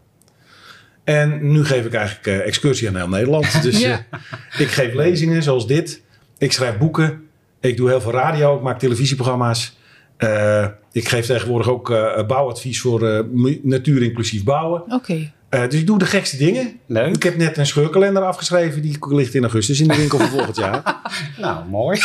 [1.04, 3.62] En nu geef ik eigenlijk eh, excursie aan heel Nederland.
[3.62, 4.06] Dus Ja.
[4.10, 4.20] eh,
[4.60, 6.02] ik geef lezingen zoals dit.
[6.38, 7.22] Ik schrijf boeken.
[7.60, 8.56] Ik doe heel veel radio.
[8.56, 9.78] Ik maak televisieprogramma's.
[10.16, 11.88] Eh, ik geef tegenwoordig ook
[12.26, 13.26] bouwadvies voor
[13.62, 14.82] natuur inclusief bouwen.
[14.88, 15.32] Oké.
[15.50, 16.80] Eh, dus ik doe de gekste dingen.
[16.86, 17.14] Leuk.
[17.14, 18.82] Ik heb net een scheurkalender afgeschreven.
[18.82, 20.82] Die ligt in augustus in de winkel voor volgend jaar.
[21.38, 21.98] Nou, mooi.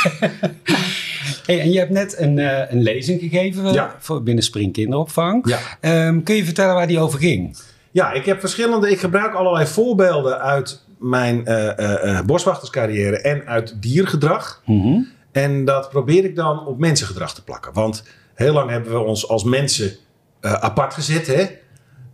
[1.45, 3.95] hey, en je hebt net een, eh, een lezing gegeven Ja.
[3.99, 5.47] voor binnen Spring Kinderopvang.
[5.47, 5.60] Ja.
[5.81, 7.58] Ehm, kun je vertellen waar die over ging?
[7.91, 8.91] Ja, ik heb verschillende.
[8.91, 14.62] Ik gebruik allerlei voorbeelden uit mijn eh, eh, eh, boswachterscarrière en uit diergedrag.
[14.65, 14.99] Mhm.
[15.31, 17.73] En dat probeer ik dan op mensengedrag te plakken.
[17.73, 18.03] Want
[18.36, 19.95] heel lang hebben we ons als mensen
[20.41, 21.27] eh, apart gezet.
[21.27, 21.45] Hè?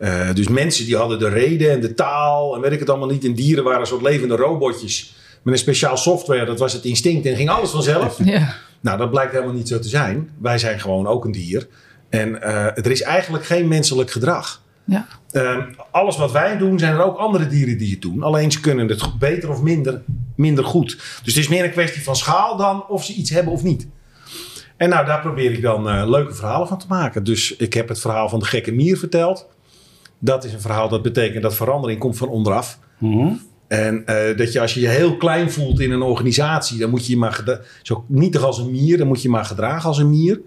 [0.01, 3.07] Eh, dus mensen die hadden de reden en de taal en weet ik het allemaal
[3.07, 3.25] niet.
[3.25, 6.45] En dieren waren een soort levende robotjes met een speciaal software.
[6.45, 8.23] Dat was het instinct en ging alles vanzelf.
[8.23, 8.53] Ja.
[8.79, 10.29] Nou, dat blijkt helemaal niet zo te zijn.
[10.37, 11.67] Wij zijn gewoon ook een dier.
[12.09, 14.61] En eh, er is eigenlijk geen menselijk gedrag.
[14.85, 15.07] Ja.
[15.31, 15.61] Ehm,
[15.91, 18.23] alles wat wij doen, zijn er ook andere dieren die het doen.
[18.23, 20.01] Alleen ze kunnen het beter of minder,
[20.35, 20.97] minder goed.
[21.23, 23.87] Dus het is meer een kwestie van schaal dan of ze iets hebben of niet.
[24.77, 27.23] En nou, daar probeer ik dan eh, leuke verhalen van te maken.
[27.23, 29.47] Dus ik heb het verhaal van de gekke mier verteld.
[30.23, 32.79] Dat is een verhaal dat betekent dat verandering komt van onderaf.
[32.97, 33.33] Mhm.
[33.67, 37.05] En eh, dat je als je je heel klein voelt in een organisatie, dan moet
[37.05, 39.97] je je maar zo nietig als een mier, dan moet je je maar gedragen als
[39.97, 40.41] een mier.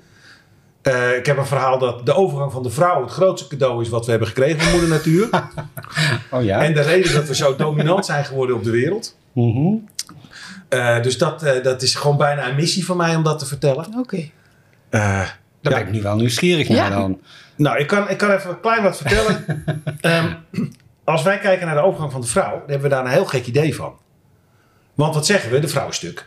[0.82, 3.88] Eh, ik heb een verhaal dat de overgang van de vrouw het grootste cadeau is
[3.88, 5.28] wat we hebben gekregen van moeder natuur.
[6.30, 6.62] Oh ja.
[6.62, 9.16] En de reden dat we zo dominant zijn geworden op de wereld.
[9.32, 9.76] Mhm.
[10.68, 13.46] Eh, dus dat, eh, dat is gewoon bijna een missie van mij om dat te
[13.46, 13.86] vertellen.
[13.98, 14.30] Oké.
[14.90, 15.28] Eh,
[15.64, 15.78] Daar ja.
[15.78, 17.20] ben ik nu wel nieuwsgierig naar dan.
[17.56, 19.44] Nou, ik kan, ik kan even een klein wat vertellen.
[20.00, 20.32] Ehm,
[21.04, 23.24] als wij kijken naar de overgang van de vrouw, dan hebben we daar een heel
[23.24, 23.94] gek idee van.
[24.94, 25.58] Want wat zeggen we?
[25.58, 26.26] De vrouw is stuk.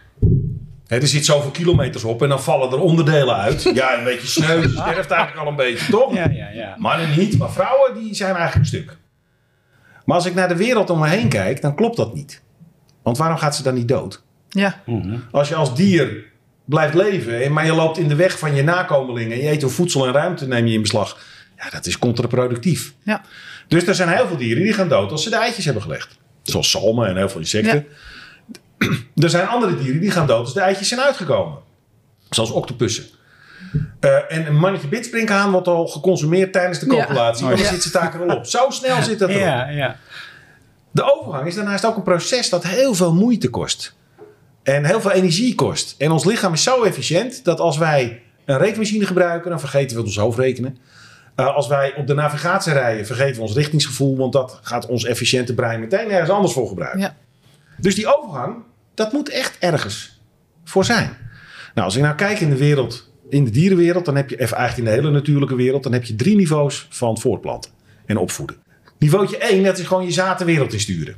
[0.88, 3.64] Er zit zoveel kilometers op en dan vallen er onderdelen uit.
[3.74, 6.14] Ja, een beetje sneu, ze sterft eigenlijk al een beetje, toch?
[6.14, 6.76] Ja, ja, ja.
[6.78, 8.98] Mannen niet, maar vrouwen die zijn eigenlijk een stuk.
[10.06, 12.44] Maar als ik naar de wereld om me heen kijk, dan klopt dat niet.
[13.04, 14.24] Want waarom gaat ze dan niet dood?
[14.50, 14.82] Ja.
[15.32, 16.26] Als je als dier
[16.68, 19.38] blijft leven, en- maar je loopt in de weg van je nakomelingen...
[19.38, 21.18] en je eet hun voedsel en ruimte neem je in beslag...
[21.58, 22.94] ja, dat is contraproductief.
[23.04, 23.22] Ja.
[23.68, 26.18] Dus er zijn heel veel dieren die gaan dood als ze de eitjes hebben gelegd.
[26.44, 27.86] Zoals zalmen en heel veel insecten.
[29.16, 31.58] Er zijn andere dieren die gaan dood als de eitjes zijn uitgekomen.
[32.30, 33.06] Zoals octopussen.
[34.00, 37.44] Eh, en een mannetje bitsprinkhaan wordt al geconsumeerd tijdens de copulatie.
[37.44, 37.74] Oh, Want dan ja.
[37.74, 38.46] zit ze taak al op.
[38.46, 39.42] Zo snel zit dat erop.
[39.42, 40.00] Ja, ja.
[40.92, 43.96] De overgang is daarnaast ook een proces dat heel veel moeite kost.
[44.68, 45.96] En heel veel energie kost.
[45.98, 50.04] En ons lichaam is zo efficiënt dat als wij een rekenmachine gebruiken, dan vergeten we
[50.04, 50.78] ons hoofdrekenen.
[51.36, 55.06] Eh, als wij op de navigatie rijden, vergeten we ons richtingsgevoel, want dat gaat ons
[55.06, 57.00] efficiënte brein meteen ergens anders voor gebruiken.
[57.00, 57.16] Ja.
[57.78, 58.56] Dus die overgang,
[58.94, 60.22] dat moet echt ergens
[60.64, 61.18] voor zijn.
[61.74, 64.52] Nou, als ik nou kijk in de wereld, in de dierenwereld, dan heb je, of
[64.52, 67.72] eigenlijk in de hele natuurlijke wereld, dan heb je drie niveaus van voortplanten
[68.06, 68.58] en opvoeden.
[68.98, 71.16] Niveautje 1, dat is gewoon je zaad de wereld insturen.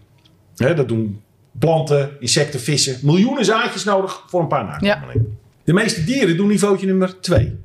[0.55, 1.21] Hè, dat doen
[1.60, 3.00] planten, insecten, vissen.
[3.02, 5.38] Miljoenen zaadjes nodig voor een paar nakomelingen.
[5.63, 7.60] De meeste dieren doen niveautje nummer 2.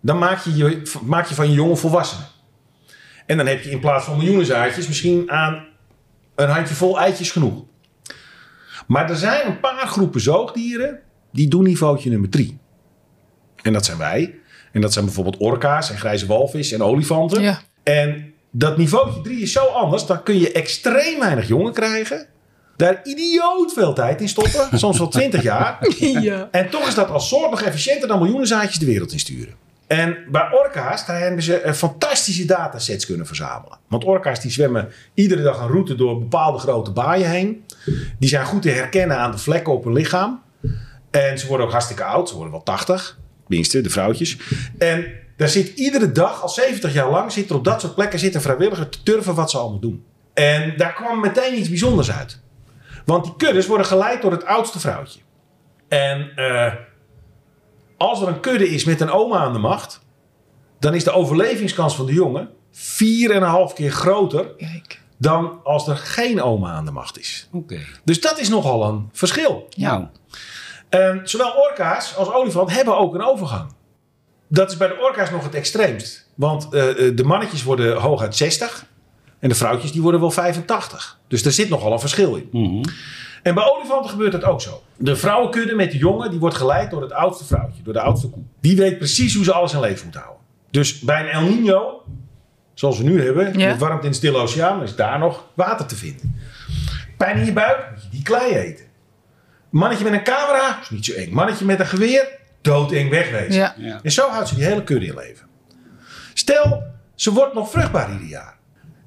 [0.00, 2.26] Dan maak je, je, maak je van je jongen volwassenen.
[3.26, 5.66] En dan heb je in plaats van miljoenen zaadjes misschien aan
[6.34, 7.64] een handjevol eitjes genoeg.
[8.86, 11.00] Maar er zijn een paar groepen zoogdieren
[11.32, 12.58] die doen niveautje nummer 3.
[13.62, 14.34] En dat zijn wij.
[14.72, 17.42] En dat zijn bijvoorbeeld orka's en grijze walvis en olifanten.
[17.42, 17.60] Ja.
[17.82, 20.06] En dat niveautje 3 is zo anders.
[20.06, 22.26] Dan kun je extreem weinig jongen krijgen.
[22.78, 24.78] Daar idioot veel tijd in stoppen.
[24.78, 25.78] soms wel 20 jaar.
[25.98, 26.48] ja.
[26.50, 29.54] En toch is dat als soort nog efficiënter dan miljoenen zaadjes de wereld insturen.
[29.86, 33.78] En bij orka's, daar hebben ze eh, fantastische datasets kunnen verzamelen.
[33.88, 37.64] Want orka's die zwemmen iedere dag een route door bepaalde grote baaien heen.
[38.18, 40.42] Die zijn goed te herkennen aan de vlekken op hun lichaam.
[41.10, 42.28] En ze worden ook hartstikke oud.
[42.28, 43.18] Ze worden wel 80.
[43.46, 44.36] Tenminste, de vrouwtjes.
[44.78, 48.18] En daar zit iedere dag, al 70 jaar lang, zit er op dat soort plekken
[48.18, 50.04] zit een vrijwilliger te turven wat ze allemaal doen.
[50.34, 52.40] En daar kwam meteen iets bijzonders uit.
[53.08, 55.20] Want die kuddes worden geleid door het oudste vrouwtje.
[55.88, 56.72] En eh,
[57.96, 60.00] als er een kudde is met een oma aan de macht,
[60.78, 65.00] dan is de overlevingskans van de jongen 4,5 keer groter Kijk.
[65.18, 67.48] dan als er geen oma aan de macht is.
[67.52, 67.78] Oké.
[68.04, 69.68] Dus dat is nogal een verschil.
[69.76, 70.06] Nou,
[70.88, 73.72] En zowel orka's als olifant hebben ook een overgang.
[74.48, 76.28] Dat is bij de orka's nog het extreemst.
[76.34, 78.86] Want eh, eh, de mannetjes worden hooguit 60
[79.38, 81.18] en de vrouwtjes die worden wel 85.
[81.28, 82.48] Dus er zit nogal een verschil in.
[82.52, 82.82] mhm.
[83.42, 84.82] En bij olifanten gebeurt dat ook zo.
[84.96, 88.28] De vrouwenkudde met de jongen, die wordt geleid door het oudste vrouwtje, door de oudste
[88.30, 88.42] koe.
[88.60, 90.36] Die weet precies hoe ze alles in leven moet houden.
[90.70, 92.02] Dus bij een El Nino,
[92.74, 93.68] zoals we nu hebben, Ja.
[93.68, 96.36] met warmte in de Stille Oceaan, is daar nog water te vinden.
[97.16, 98.84] Pijn in je buik, moet je die klei eten.
[99.70, 101.32] Mannetje met een camera, is niet zo eng.
[101.32, 102.28] Mannetje met een geweer,
[102.60, 103.60] doodeng wegwezen.
[103.60, 103.74] Ja.
[103.78, 104.00] Ja.
[104.02, 105.46] En zo houdt ze die hele kudde in leven.
[106.34, 106.82] Stel,
[107.14, 108.56] ze wordt nog vruchtbaar ieder jaar.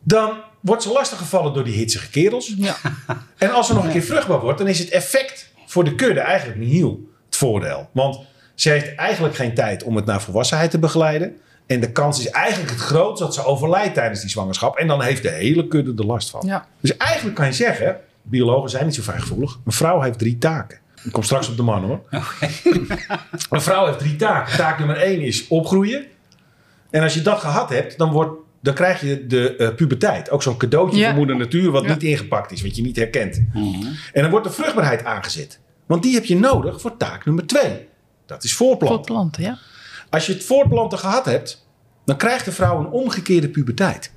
[0.03, 2.53] Dan wordt ze lastiggevallen door die hitsige kerels.
[2.57, 2.75] Ja.
[3.37, 6.19] En als ze nog een keer vruchtbaar wordt, dan is het effect voor de kudde
[6.19, 7.09] eigenlijk nihil.
[7.25, 7.89] Het voordeel.
[7.91, 8.19] Want
[8.55, 11.37] ze heeft eigenlijk geen tijd om het naar volwassenheid te begeleiden.
[11.67, 14.77] En de kans is eigenlijk het grootst dat ze overlijdt tijdens die zwangerschap.
[14.77, 16.41] En dan heeft de hele kudde er last van.
[16.45, 16.67] Ja.
[16.79, 19.59] Dus eigenlijk kan je zeggen, biologen zijn niet zo fijngevoelig.
[19.65, 20.79] Een vrouw heeft drie taken.
[21.03, 22.01] Ik kom straks op de man hoor.
[23.49, 24.57] Een vrouw heeft drie taken.
[24.57, 26.05] Taak nummer één is opgroeien.
[26.89, 30.29] En als je dat gehad hebt, dan, wordt, dan krijg je de eh, puberteit.
[30.29, 31.07] Ook zo'n cadeautje Ja.
[31.07, 31.89] van moeder natuur wat Ja.
[31.93, 33.43] niet ingepakt is, wat je niet herkent.
[33.53, 33.87] Mhm.
[34.13, 35.59] En dan wordt de vruchtbaarheid aangezet.
[35.85, 37.87] Want die heb je nodig voor taak nummer twee.
[38.25, 38.97] Dat is voorplanten.
[38.97, 39.57] Voor planten, ja.
[40.09, 41.65] Als je het voortplanten gehad hebt,
[42.05, 44.11] dan krijgt de vrouw een omgekeerde puberteit.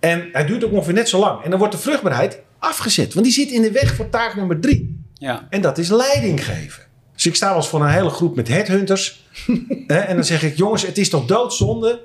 [0.00, 1.42] En het duurt ook ongeveer net zo lang.
[1.42, 3.14] En dan wordt de vruchtbaarheid afgezet.
[3.14, 5.02] Want die zit in de weg voor taak nummer drie.
[5.14, 5.46] Ja.
[5.50, 6.82] En dat is leiding geven.
[7.14, 9.24] Dus ik sta wel eens voor een hele groep met headhunters.
[9.86, 12.00] hè, en dan zeg ik, jongens, het is toch doodzonde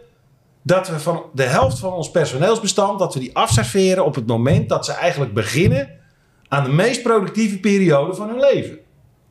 [0.64, 4.70] dat we van de helft van ons personeelsbestand, dat we die afserveren op het moment
[4.70, 5.90] dat ze eigenlijk beginnen
[6.48, 8.78] aan de meest productieve periode van hun leven.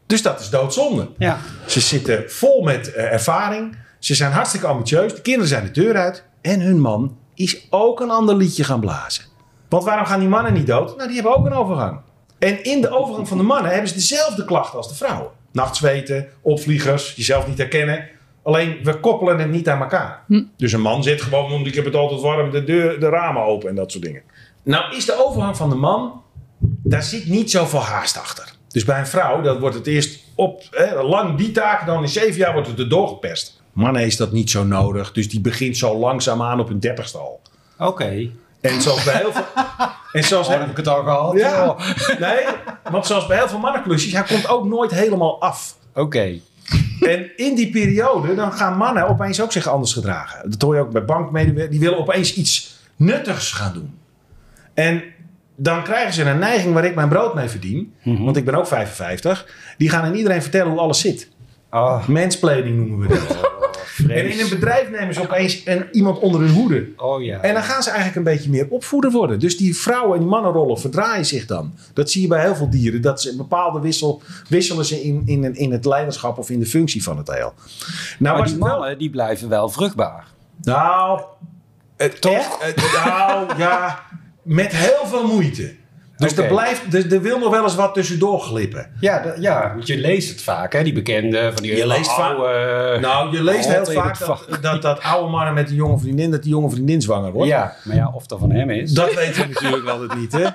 [0.07, 1.09] Dus dat is doodzonde.
[1.19, 1.39] Ja.
[1.67, 3.77] Ze zitten vol met eh, ervaring.
[3.99, 5.15] Ze zijn hartstikke ambitieus.
[5.15, 6.25] De kinderen zijn de deur uit.
[6.41, 9.25] En hun man is ook een ander liedje gaan blazen.
[9.69, 10.97] Want waarom gaan die mannen niet dood?
[10.97, 12.01] Nou, die hebben ook een overgang.
[12.39, 15.31] En in de overgang van de mannen hebben ze dezelfde klachten als de vrouwen.
[15.53, 18.09] Nachtzweten, opvliegers, jezelf niet herkennen.
[18.43, 20.25] Alleen we koppelen het niet aan elkaar.
[20.57, 23.43] Dus een man zit gewoon, want ik heb het altijd warm, de, deur, de ramen
[23.43, 24.23] open en dat soort dingen.
[24.63, 26.23] Nou is de overgang van de man,
[26.83, 28.53] daar zit niet zoveel haast achter.
[28.69, 32.09] Dus bij een vrouw, dat wordt het eerst op hè, lang die taak, dan in
[32.09, 33.63] zeven jaar wordt het er doorgeperst.
[33.73, 37.41] Mannen is dat niet zo nodig, dus die begint zo langzaamaan op hun dertigste al.
[37.79, 38.31] Oké.
[38.61, 39.45] En zoals bij heel veel...
[40.13, 41.39] En zoals Oh, heb ik het al gehad.
[41.39, 41.77] ja,
[42.19, 42.45] nee,
[42.91, 45.77] want zoals bij heel veel mannenklusjes, hij komt ook nooit helemaal af.
[45.95, 46.39] Oké.
[47.03, 50.51] En in die periode, dan gaan mannen opeens ook zich anders gedragen.
[50.51, 51.79] Dat hoor je ook bij bankmedewerkers.
[51.79, 53.95] Die willen opeens iets nuttigs gaan doen.
[54.75, 55.03] En
[55.57, 57.95] dan krijgen ze een neiging waar ik mijn brood mee verdien.
[58.03, 58.25] Mhm.
[58.25, 59.47] Want ik ben ook 55.
[59.79, 61.29] Die gaan aan iedereen vertellen hoe alles zit.
[61.71, 63.51] Oh, Mensplanning noemen we dat.
[63.99, 66.89] En in een bedrijf nemen ze opeens een, iemand onder hun hoede.
[66.97, 67.41] Oh ja.
[67.41, 69.39] En dan gaan ze eigenlijk een beetje meer opvoeder worden.
[69.39, 71.75] Dus die vrouwen- en die mannenrollen verdraaien zich dan.
[71.93, 73.01] Dat zie je bij heel veel dieren.
[73.03, 76.67] Dat ze een bepaalde wissel wisselen ze in, in, in het leiderschap of in de
[76.67, 77.55] functie van het heel.
[78.19, 80.27] Nou, maar die wel- mannen die blijven wel vruchtbaar.
[80.63, 81.21] Nou,
[81.97, 82.33] het Toch?
[82.33, 84.03] echt, het- nou ja,
[84.43, 85.75] met heel veel moeite.
[86.23, 86.43] Dus Oké.
[86.43, 88.87] er, blijft, er, er wil nog wel eens wat tussendoor glippen.
[89.01, 90.83] Ja, ja, want je leest het vaak, hè?
[90.83, 92.99] Die bekende van die Je leest vaak- oude...
[93.01, 96.43] Nou, je leest heel vaak dat, dat, dat oude mannen met een jonge vriendin, dat
[96.43, 97.49] die jonge vriendin zwanger wordt.
[97.49, 98.93] Ja, maar ja, of dat van hem is.
[98.93, 100.47] Dat weten we natuurlijk altijd niet, hè?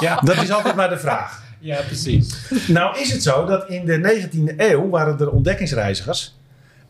[0.00, 1.42] Ja, Dat is altijd maar de vraag.
[1.60, 2.34] ja precies.
[2.68, 6.36] Nou is het zo dat in de 19e eeuw waren er ontdekkingsreizigers.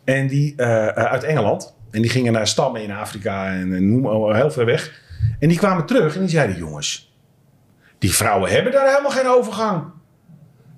[0.03, 1.73] En die eh, eh, uit Engeland.
[1.91, 4.91] En die gingen naar stammen in Afrika en, en noem heel ver weg.
[5.39, 7.13] En die kwamen terug en die zeiden: Jongens,
[7.99, 9.83] die vrouwen hebben daar helemaal geen overgang.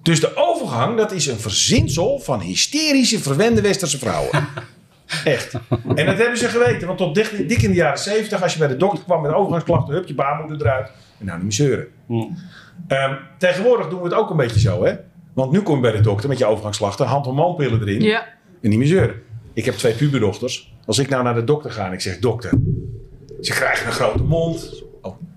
[0.01, 4.29] Dus de overgang, dat is een verzinsel van hysterische, verwende westerse vrouwen.
[5.23, 5.53] Echt.
[5.95, 6.87] En dat hebben ze geweten.
[6.87, 9.33] Want tot dik, dik in de jaren 70, als je bij de dokter kwam met
[9.33, 10.91] overgangsklachten, hup, je baarmoeder eruit.
[11.19, 11.87] En nou, niet meer zeuren.
[12.07, 12.23] Hm.
[12.87, 14.95] Ehm, tegenwoordig doen we het ook een beetje zo, hè?
[15.33, 18.25] Want nu kom je bij de dokter met je overgangsklachten, hand-hormoonpillen erin Ja.
[18.61, 19.21] en niet meer zeuren.
[19.53, 20.73] Ik heb twee puberdochters.
[20.85, 22.51] Als ik nou naar de dokter ga en ik zeg, dokter,
[23.41, 24.83] ze krijgen een grote mond.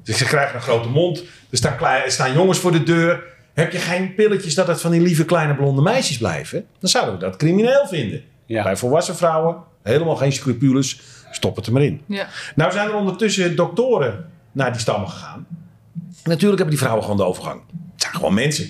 [0.08, 1.22] Oh, ze krijgen een grote mond.
[1.50, 3.22] Er staan, er staan jongens voor de deur.
[3.54, 6.66] Heb je geen pilletjes dat het van die lieve kleine blonde meisjes blijven?
[6.78, 8.22] Dan zouden we dat crimineel vinden.
[8.46, 8.62] Ja.
[8.62, 11.00] Bij volwassen vrouwen, helemaal geen scrupules.
[11.30, 12.00] Stop het er maar in.
[12.06, 12.26] Ja.
[12.54, 15.46] Nou zijn er ondertussen doktoren naar die stammen gegaan.
[16.24, 17.60] Natuurlijk hebben die vrouwen gewoon de overgang.
[17.92, 18.68] Het zijn gewoon mensen.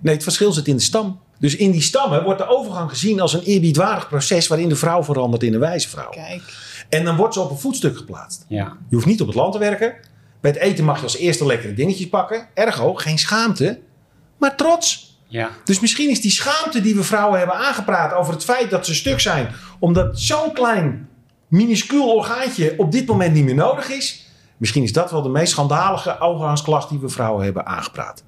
[0.00, 1.20] Nee, het verschil zit in de stam.
[1.38, 5.04] Dus in die stammen wordt de overgang gezien als een eerbiedwaardig proces waarin de vrouw
[5.04, 6.10] verandert in een wijze vrouw.
[6.10, 6.42] Kijk.
[6.88, 8.44] En dan wordt ze op een voetstuk geplaatst.
[8.48, 8.76] Ja.
[8.88, 9.94] Je hoeft niet op het land te werken.
[10.46, 12.48] Bij het eten mag je als eerste lekkere dingetjes pakken.
[12.54, 13.80] Ergo, geen schaamte,
[14.38, 15.18] maar trots.
[15.26, 15.50] Ja.
[15.64, 18.94] Dus misschien is die schaamte die we vrouwen hebben aangepraat over het feit dat ze
[18.94, 21.08] stuk zijn, omdat zo'n klein,
[21.48, 24.30] minuscuul orgaantje op dit moment niet meer nodig is.
[24.56, 28.22] Misschien is dat wel de meest schandalige overgangsklacht die we vrouwen hebben aangepraat.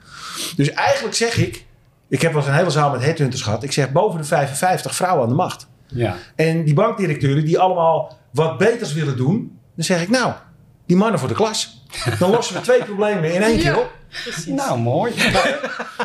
[0.57, 1.65] Dus eigenlijk zeg ik,
[2.09, 3.63] ik heb wel eens een hele zaal met headhunters gehad.
[3.63, 5.69] Ik zeg boven de 55 vrouwen aan de macht.
[5.87, 6.17] Ja.
[6.35, 9.59] En die bankdirecteuren die allemaal wat beters willen doen.
[9.75, 10.33] Dan zeg ik nou,
[10.87, 11.78] die mannen voor de klas.
[12.19, 13.91] Dan lossen we twee problemen in één keer op.
[14.47, 15.13] Nou, mooi.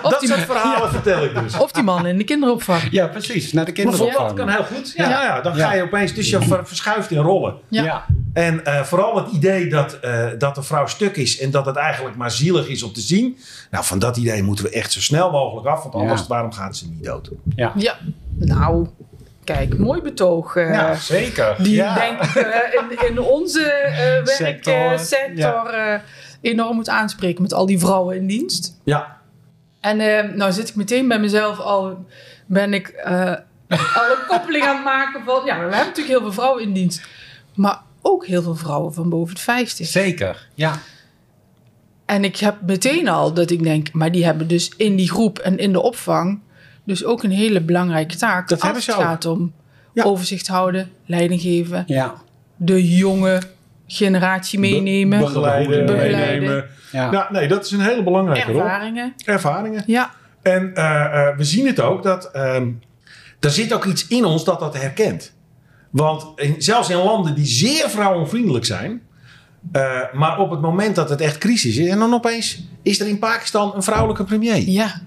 [0.01, 1.57] Dat soort verhalen vertel ik dus.
[1.57, 2.81] Of die man in de kinderopvang.
[2.91, 3.53] Ja, precies.
[3.53, 4.57] Naar de Bijvoorbeeld, dat kinderopvang.
[4.57, 4.93] kan heel goed.
[4.95, 5.23] Ja, Ja.
[5.23, 5.67] ja, dan Ja.
[5.67, 7.55] ga je opeens, dus je ver- verschuift in rollen.
[7.67, 7.83] Ja.
[7.83, 8.05] Ja.
[8.33, 11.75] En eh, vooral het idee dat, eh, dat de vrouw stuk is en dat het
[11.75, 13.37] eigenlijk maar zielig is om te zien.
[13.71, 16.27] Nou, van dat idee moeten we echt zo snel mogelijk af, want anders, Ja.
[16.27, 17.29] waarom gaat ze niet dood?
[17.55, 17.71] Ja.
[17.75, 17.97] Ja.
[18.35, 18.87] Nou,
[19.43, 20.55] kijk, mooi betoog.
[20.55, 21.55] eh, Ja, zeker.
[21.57, 21.95] Die ja.
[21.95, 26.01] denk ik eh, in, in onze eh Sector, werksector
[26.41, 28.79] enorm moet aanspreken met al die vrouwen in dienst.
[28.83, 29.17] Ja,
[29.79, 29.97] En
[30.37, 32.05] nou zit ik meteen bij mezelf al,
[32.45, 33.17] ben ik al
[34.11, 37.01] een koppeling aan het maken van, ja, we hebben natuurlijk heel veel vrouwen in dienst.
[37.55, 39.87] Maar ook heel veel vrouwen van boven de 50.
[39.87, 40.47] Zeker.
[40.53, 40.79] Ja.
[42.05, 45.39] En ik heb meteen al dat ik denk, maar die hebben dus in die groep
[45.39, 46.39] en in de opvang
[46.83, 48.41] dus ook een hele belangrijke taak.
[48.47, 49.53] Dat als hebben ze het gaat om
[49.93, 50.03] Ja.
[50.03, 52.13] overzicht houden, leiding geven, Ja.
[52.55, 53.41] de jonge
[53.87, 56.19] generatie meenemen, Be- begeleiden, Begeleiden.
[56.19, 56.65] meenemen.
[56.91, 57.11] Ja.
[57.11, 58.61] Ja, nee, dat is een hele belangrijke rol.
[58.61, 59.13] ervaringen.
[59.25, 59.83] Ervaringen.
[59.87, 62.67] Ja, En eh, eh, we zien het ook dat ehm,
[63.39, 65.33] er zit ook iets in ons dat dat herkent.
[65.89, 69.01] Want in- zelfs in landen die zeer vrouwenvriendelijk zijn,
[69.71, 73.07] eh, maar op het moment dat het echt crisis is, en dan opeens is er
[73.07, 74.57] in Pakistan een vrouwelijke premier.
[74.69, 75.01] ja,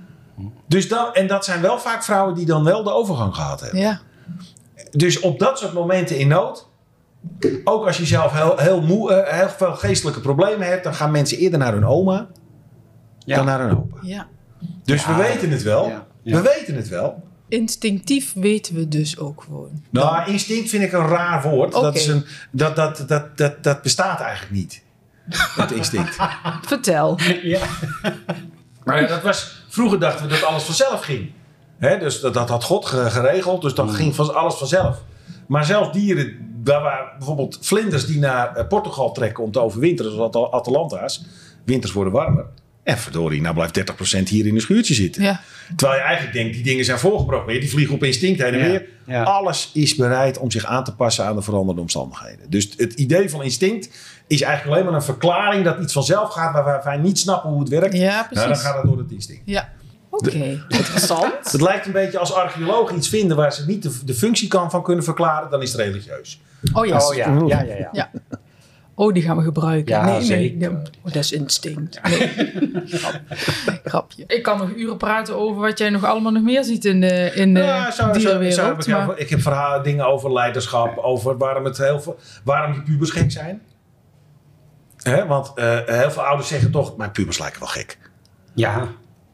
[0.69, 3.81] Dus dan, en dat zijn wel vaak vrouwen die dan wel de overgang gehad hebben.
[3.81, 4.01] ja.
[4.91, 6.69] Dus op dat soort momenten in nood,
[7.65, 11.11] ook als je zelf heel, heel, moe, eh, heel veel geestelijke problemen hebt, dan gaan
[11.11, 12.27] mensen eerder naar hun oma
[13.19, 13.37] Ja.
[13.37, 13.99] dan naar hun opa.
[14.03, 14.27] ja.
[14.85, 15.17] Dus Ja.
[15.17, 15.89] we weten het wel.
[15.89, 16.07] Ja.
[16.23, 16.37] Ja.
[16.37, 17.23] We weten het wel.
[17.49, 19.83] Instinctief weten we dus ook gewoon.
[19.91, 21.75] Nou, instinct vind ik een raar woord.
[21.75, 21.85] Oké.
[21.85, 24.83] Dat, is een, dat, dat, dat, dat, dat bestaat eigenlijk niet.
[25.31, 26.17] Het instinct.
[26.67, 27.19] Vertel.
[27.43, 27.61] Ja.
[28.85, 31.31] Maar ja, dat was, vroeger dachten we dat alles vanzelf ging.
[31.79, 35.03] Hè, dus dat, dat had God ge- geregeld, dus dan ging van, alles vanzelf.
[35.47, 40.13] Maar zelfs dieren, waar, waar bijvoorbeeld vlinders die naar eh, Portugal trekken om te overwinteren,
[40.13, 41.25] zoals At- Atalanta's,
[41.65, 42.45] winters worden warmer.
[42.87, 43.81] En verdorie, nou blijft
[44.19, 45.23] 30% hier in een schuurtje zitten.
[45.23, 45.41] Ja,
[45.77, 47.61] Terwijl je eigenlijk denkt, die dingen zijn voorgeprogrammeerd.
[47.61, 48.87] Die vliegen op instinct heen en Ja, weer.
[49.07, 49.23] ja.
[49.23, 52.51] Alles is bereid om zich aan te passen aan de veranderde omstandigheden.
[52.51, 53.89] Dus het idee van instinct
[54.27, 57.61] is eigenlijk alleen maar een verklaring dat iets vanzelf gaat waar wij niet snappen hoe
[57.61, 57.97] het werkt.
[57.97, 58.63] ja nou, dan precies.
[58.65, 59.43] gaat het door het instinct.
[59.45, 59.73] Ja,
[60.11, 60.65] oké.
[60.69, 61.35] Interessant.
[61.53, 64.71] Het lijkt een beetje als archeologen iets vinden waar ze niet de, de functie kan
[64.71, 66.41] van kunnen verklaren, dan is het religieus.
[66.73, 67.07] Oh ja.
[67.07, 67.39] Oh ja.
[67.47, 68.11] Ja, ja, ja.
[68.99, 69.95] Oh, die gaan we gebruiken.
[69.95, 70.57] Ja, nee, nee, zeker.
[70.73, 70.83] nee.
[71.03, 72.01] Oh, dat is instinct.
[72.03, 72.31] Nee.
[72.87, 73.21] Grap-
[73.85, 74.25] Grapje.
[74.27, 77.33] Ik kan nog uren praten over wat jij nog allemaal nog meer ziet in de,
[77.35, 78.67] in de Ja, zo- zo- zo dierenwereld.
[78.69, 82.73] heb ik, maar- ik heb verhalen, dingen over leiderschap, over waarom, het heel veel, waarom
[82.73, 83.61] die pubers gek zijn.
[85.03, 87.99] Hè, want eh, heel veel ouders zeggen toch, mijn pubers lijken wel gek.
[88.55, 88.89] Ja.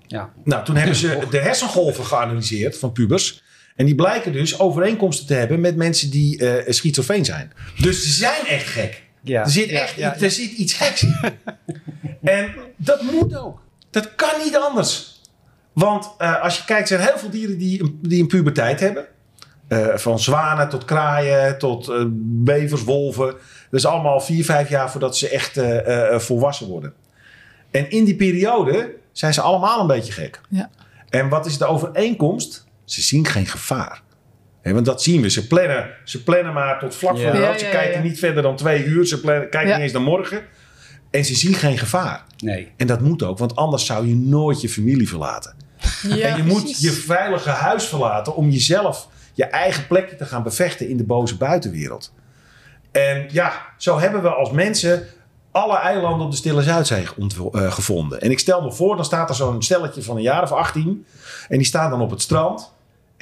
[0.06, 0.30] Ja.
[0.44, 3.42] Nou, toen hebben ze de hersengolven geanalyseerd van pubers.
[3.76, 7.52] En die blijken dus overeenkomsten te hebben met mensen die eh schizofreen zijn.
[7.80, 9.02] Dus ze zijn echt gek.
[9.22, 9.40] Ja.
[9.42, 11.16] Er zit Ja, echt ja, er zit iets geks in.
[12.22, 13.60] en dat moet ook.
[13.90, 15.20] Dat kan niet anders.
[15.72, 18.80] Want eh, als je kijkt, zijn er heel veel dieren die, een- die een puberteit
[18.80, 19.06] hebben.
[19.68, 23.26] Eh, van zwanen tot kraaien, tot eh, bevers, wolven.
[23.70, 26.92] Dat is allemaal vier, vijf jaar voordat ze echt eh, eh, volwassen worden.
[27.70, 30.40] En in die periode zijn ze allemaal een beetje gek.
[30.48, 30.70] Ja.
[31.08, 32.64] En wat is de overeenkomst?
[32.84, 34.01] Ze zien geen gevaar.
[34.62, 35.30] Want dat zien we.
[35.30, 37.60] Ze plannen, ze plannen maar tot vlak voor de Ja, dood.
[37.60, 38.08] Ze kijken ja.
[38.08, 39.06] niet verder dan twee uur.
[39.06, 39.74] Ze plannen, kijken Ja.
[39.74, 40.42] niet eens naar morgen.
[41.10, 42.24] En ze zien geen gevaar.
[42.38, 42.72] Nee.
[42.76, 45.54] En dat moet ook, want anders zou je nooit je familie verlaten.
[46.02, 50.42] Ja, en je moet je veilige huis verlaten om jezelf, je eigen plekje te gaan
[50.42, 52.12] bevechten in de boze buitenwereld.
[52.92, 55.06] En ja, zo hebben we als mensen
[55.50, 57.06] alle eilanden op de Stille Zuidzee
[57.52, 58.20] eh, gevonden.
[58.20, 61.06] En ik stel me voor, dan staat er zo'n stelletje van een jaar of 18.
[61.48, 62.72] En die staan dan op het strand.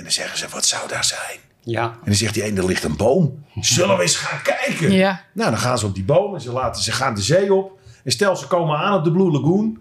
[0.01, 1.39] En dan zeggen ze, wat zou daar zijn?
[1.61, 1.83] Ja.
[1.83, 3.45] En dan zegt die een, er ligt een boom.
[3.61, 4.93] Zullen we eens gaan kijken?
[4.93, 7.55] Ja, Nou, dan gaan ze op die boom en ze, laten, ze gaan de zee
[7.55, 7.79] op.
[8.05, 9.79] En stel, ze komen aan op de Blue Lagoon.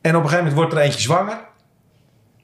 [0.00, 1.40] En op een gegeven moment wordt er eentje zwanger.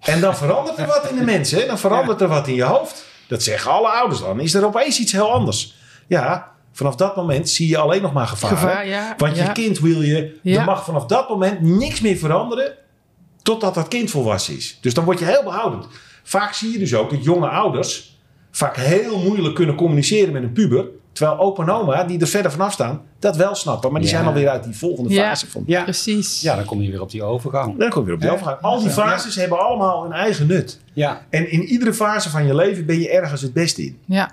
[0.00, 1.58] En dan verandert er wat in de mensen.
[1.60, 1.66] Hè?
[1.66, 3.04] Dan verandert er wat in je hoofd.
[3.28, 4.40] Dat zeggen alle ouders dan.
[4.40, 5.76] Is er opeens iets heel anders.
[6.06, 8.50] Ja, vanaf dat moment zie je alleen nog maar gevaar.
[8.50, 9.14] gevaar, ja.
[9.16, 10.38] Want je kind wil je...
[10.42, 10.58] Ja.
[10.58, 12.72] Er mag vanaf dat moment niks meer veranderen...
[13.42, 14.78] totdat dat kind volwassen is.
[14.80, 15.86] Dus dan word je heel behoudend.
[16.28, 18.18] Vaak zie je dus ook dat jonge ouders...
[18.50, 20.84] vaak heel moeilijk kunnen communiceren met een puber...
[21.12, 23.02] terwijl opa en oma, die er verder vanaf staan...
[23.18, 23.92] dat wel snappen.
[23.92, 24.16] Maar die Ja.
[24.16, 25.28] zijn alweer uit die volgende Ja.
[25.28, 25.62] fase van...
[25.66, 25.82] Ja.
[25.82, 26.40] Precies.
[26.40, 27.78] Ja, dan kom je weer op die overgang.
[27.78, 28.34] Dan kom je weer op die Ja.
[28.34, 28.60] overgang.
[28.60, 30.80] Al die fases hebben allemaal een eigen nut.
[30.92, 31.22] Ja.
[31.30, 33.98] En in iedere fase van je leven ben je ergens het beste in.
[34.04, 34.30] Ja.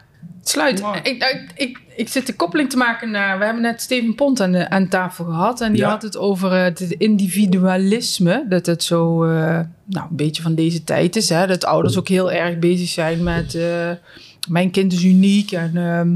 [0.47, 0.79] Sluit.
[1.03, 3.37] Ik, ik, ik, ik zit de koppeling te maken naar...
[3.39, 5.61] We hebben net Steven Pont aan, de, aan tafel gehad.
[5.61, 5.89] En die Ja.
[5.89, 8.45] had het over eh, het individualisme.
[8.49, 9.29] Dat het zo eh,
[9.85, 11.29] nou, een beetje van deze tijd is.
[11.29, 11.47] Hè?
[11.47, 13.55] Dat ouders ook heel erg bezig zijn met...
[13.55, 13.91] eh,
[14.49, 15.77] mijn kind is uniek en...
[15.77, 16.09] ehm,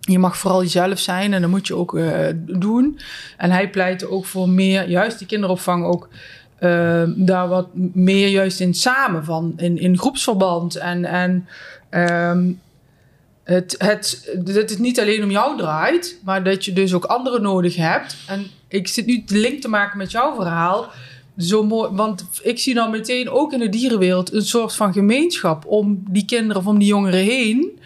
[0.00, 2.98] je mag vooral jezelf zijn en dat moet je ook eh, doen.
[3.36, 6.08] En hij pleitte ook voor meer, juist die kinderopvang ook...
[6.58, 10.76] eh, daar wat meer juist in samen van, in, in groepsverband.
[10.76, 11.46] En, en
[11.88, 12.50] ehm,
[13.44, 17.42] het, het, dat het niet alleen om jou draait, maar dat je dus ook anderen
[17.42, 18.16] nodig hebt.
[18.26, 20.88] En ik zit nu de link te maken met jouw verhaal.
[21.38, 25.66] Zo mooi, want ik zie dan meteen ook in de dierenwereld een soort van gemeenschap
[25.66, 27.78] om die kinderen of om die jongeren heen.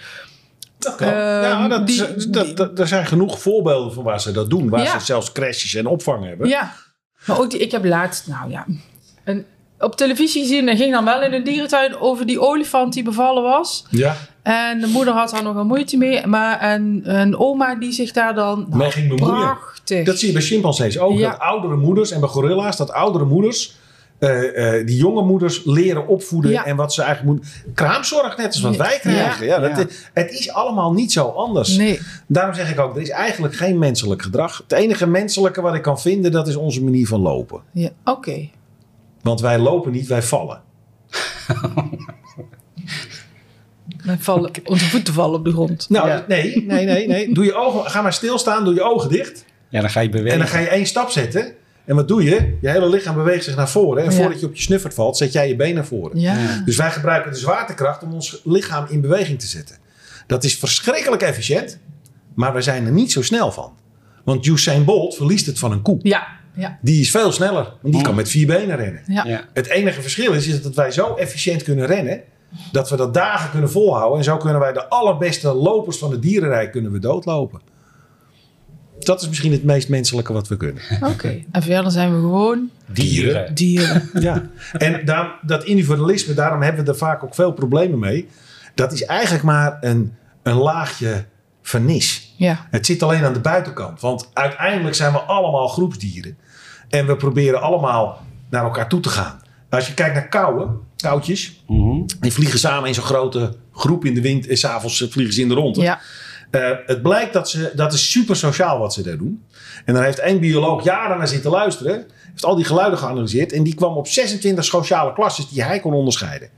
[0.78, 1.08] Dat kan.
[1.08, 4.68] Ehm, ja, dat, die- dat, dat- er zijn genoeg voorbeelden van waar ze dat doen.
[4.68, 4.98] Waar Ja.
[4.98, 6.48] ze zelfs crashes en opvang hebben.
[6.48, 6.72] Ja,
[7.26, 8.66] maar ook die, ik heb laatst, nou ja,
[9.24, 9.44] een,
[9.78, 13.42] op televisie gezien, en ging dan wel in een dierentuin over die olifant die bevallen
[13.42, 13.84] was.
[13.90, 14.16] Ja.
[14.44, 18.12] En de moeder had daar nog een moeite mee, maar een, een oma die zich
[18.12, 19.34] daar dan nou, ging bemoeien.
[19.44, 20.04] prachtig.
[20.04, 21.18] Dat zie je bij chimpansees ook.
[21.18, 21.30] Ja.
[21.30, 23.76] Dat oudere moeders en bij gorilla's, dat oudere moeders...
[24.18, 26.64] eh, eh, die jonge moeders leren opvoeden Ja.
[26.64, 27.74] en wat ze eigenlijk moeten.
[27.74, 29.46] Kraamzorg, net als wat wij krijgen.
[29.46, 29.58] Ja.
[29.58, 29.86] dat, Ja.
[30.14, 31.76] Het is allemaal niet zo anders.
[31.76, 34.56] Nee, Daarom zeg ik ook, er is eigenlijk geen menselijk gedrag.
[34.68, 37.60] Het enige menselijke wat ik kan vinden, dat is onze manier van lopen.
[37.72, 38.48] ja, oké.
[39.22, 40.60] Want wij lopen niet, wij vallen.
[44.04, 45.86] Dan vallen onze voeten vallen op de grond.
[45.88, 46.24] Nou, Ja.
[46.28, 47.32] nee, nee, nee, nee.
[47.34, 49.44] Doe je ogen, ga maar stilstaan, doe je ogen dicht.
[49.68, 50.32] Ja, dan ga je bewegen.
[50.32, 51.52] En dan ga je één stap zetten.
[51.84, 52.56] En wat doe je?
[52.60, 54.04] Je hele lichaam beweegt zich naar voren.
[54.04, 54.16] En Ja.
[54.16, 56.20] voordat je op je snuffert valt, zet jij je been naar voren.
[56.20, 59.76] Ja, Dus wij gebruiken de zwaartekracht om ons lichaam in beweging te zetten.
[60.26, 61.78] Dat is verschrikkelijk efficiënt,
[62.34, 63.72] maar we zijn er niet zo snel van.
[64.24, 65.98] Want Usain Bolt verliest het van een koe.
[66.02, 66.78] ja, ja.
[66.82, 69.02] Die is veel sneller, want die kan met vier benen rennen.
[69.06, 69.24] ja.
[69.26, 69.44] Ja.
[69.52, 72.20] Het enige verschil is, is dat wij zo efficiënt kunnen rennen,
[72.72, 74.18] dat we dat dagen kunnen volhouden.
[74.18, 77.60] En zo kunnen wij de allerbeste lopers van het dierenrijk kunnen we doodlopen.
[78.98, 80.82] Dat is misschien het meest menselijke wat we kunnen.
[81.00, 81.42] Oké.
[81.52, 83.54] En verder zijn we gewoon Dieren.
[83.54, 84.10] dieren.
[84.20, 85.04] Ja, en
[85.42, 88.28] dat individualisme, daarom hebben we er vaak ook veel problemen mee.
[88.74, 91.24] Dat is eigenlijk maar een, een laagje
[91.62, 92.34] vernis.
[92.36, 94.00] Ja, Het zit alleen aan de buitenkant.
[94.00, 96.36] Want uiteindelijk zijn we allemaal groepsdieren.
[96.88, 99.40] En we proberen allemaal naar elkaar toe te gaan.
[99.70, 100.28] Als je kijkt naar
[101.08, 102.00] koutjes, Mhm.
[102.20, 104.46] die vliegen samen in zo'n grote groep in de wind.
[104.46, 105.80] En s'avonds vliegen ze in de ronde.
[105.80, 106.00] ja.
[106.50, 109.44] Eh, het blijkt dat ze, dat is super sociaal wat ze daar doen.
[109.84, 112.06] En dan heeft één bioloog jaren naar zitten luisteren.
[112.30, 113.52] Heeft al die geluiden geanalyseerd.
[113.52, 116.48] En die kwam op 26 sociale klasses die hij kon onderscheiden.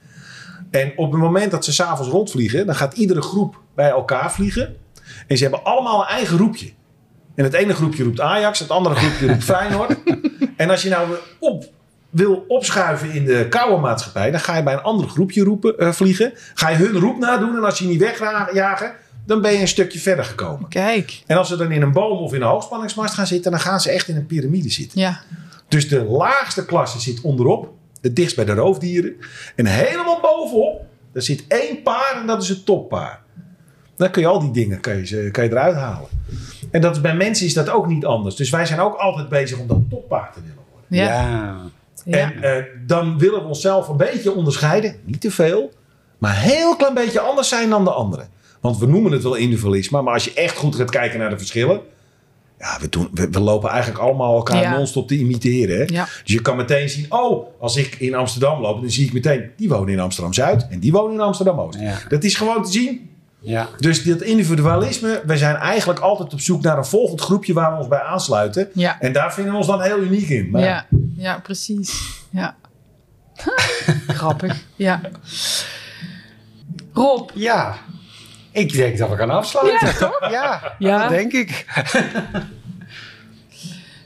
[0.70, 4.76] En op het moment dat ze s'avonds rondvliegen, dan gaat iedere groep bij elkaar vliegen.
[5.26, 6.70] En ze hebben allemaal een eigen roepje.
[7.34, 9.96] En het ene groepje roept Ajax, het andere groepje roept Feyenoord.
[10.56, 11.08] en als je nou
[11.40, 11.64] op,
[12.10, 15.92] wil opschuiven in de koude maatschappij, dan ga je bij een ander groepje roepen, eh,
[15.92, 16.32] vliegen.
[16.54, 18.94] Ga je hun roep nadoen en als je niet wegjagen,
[19.26, 20.68] dan ben je een stukje verder gekomen.
[20.68, 21.22] Kijk.
[21.26, 23.80] En als ze dan in een boom of in een hoogspanningsmast gaan zitten, dan gaan
[23.80, 25.00] ze echt in een piramide zitten.
[25.00, 25.20] Ja.
[25.68, 29.14] Dus de laagste klasse zit onderop, het dichtst bij de roofdieren.
[29.56, 33.24] En helemaal bovenop, daar zit één paar en dat is het toppaar.
[33.96, 36.08] Dan kun je al die dingen kun je, kan je eruit halen.
[36.70, 38.36] En dat is, bij mensen is dat ook niet anders.
[38.36, 40.96] Dus wij zijn ook altijd bezig om dat toppaar te willen worden.
[40.96, 41.04] Ja.
[41.04, 41.60] ja.
[42.06, 44.96] En eh, dan willen we onszelf een beetje onderscheiden.
[45.04, 45.72] Niet te veel,
[46.18, 48.28] maar een heel klein beetje anders zijn dan de anderen.
[48.60, 51.38] Want we noemen het wel individualisme, maar als je echt goed gaat kijken naar de
[51.38, 51.80] verschillen.
[52.58, 54.76] Ja, we, doen, we, we lopen eigenlijk allemaal elkaar Ja.
[54.76, 55.76] non-stop te imiteren.
[55.76, 55.82] Hè?
[55.86, 56.04] Ja.
[56.04, 59.50] Dus je kan meteen zien, oh, als ik in Amsterdam loop, dan zie ik meteen,
[59.56, 61.80] die wonen in Amsterdam-Zuid en die wonen in Amsterdam-Oost.
[61.80, 61.96] Ja.
[62.08, 63.10] Dat is gewoon te zien.
[63.40, 63.68] ja.
[63.78, 67.78] Dus dat individualisme, we zijn eigenlijk altijd op zoek naar een volgend groepje waar we
[67.78, 68.68] ons bij aansluiten.
[68.72, 69.00] Ja.
[69.00, 70.50] En daar vinden we ons dan heel uniek in.
[70.50, 70.86] Maar
[71.16, 72.20] Ja, precies.
[72.30, 72.56] Ja.
[74.08, 74.64] Grappig.
[74.76, 75.00] Ja.
[76.92, 77.30] Rob.
[77.34, 77.76] Ja.
[78.52, 79.86] Ik denk dat we gaan afsluiten.
[79.86, 80.30] Ja, toch?
[80.30, 80.98] Ja, Ja.
[81.00, 81.64] dat denk ik.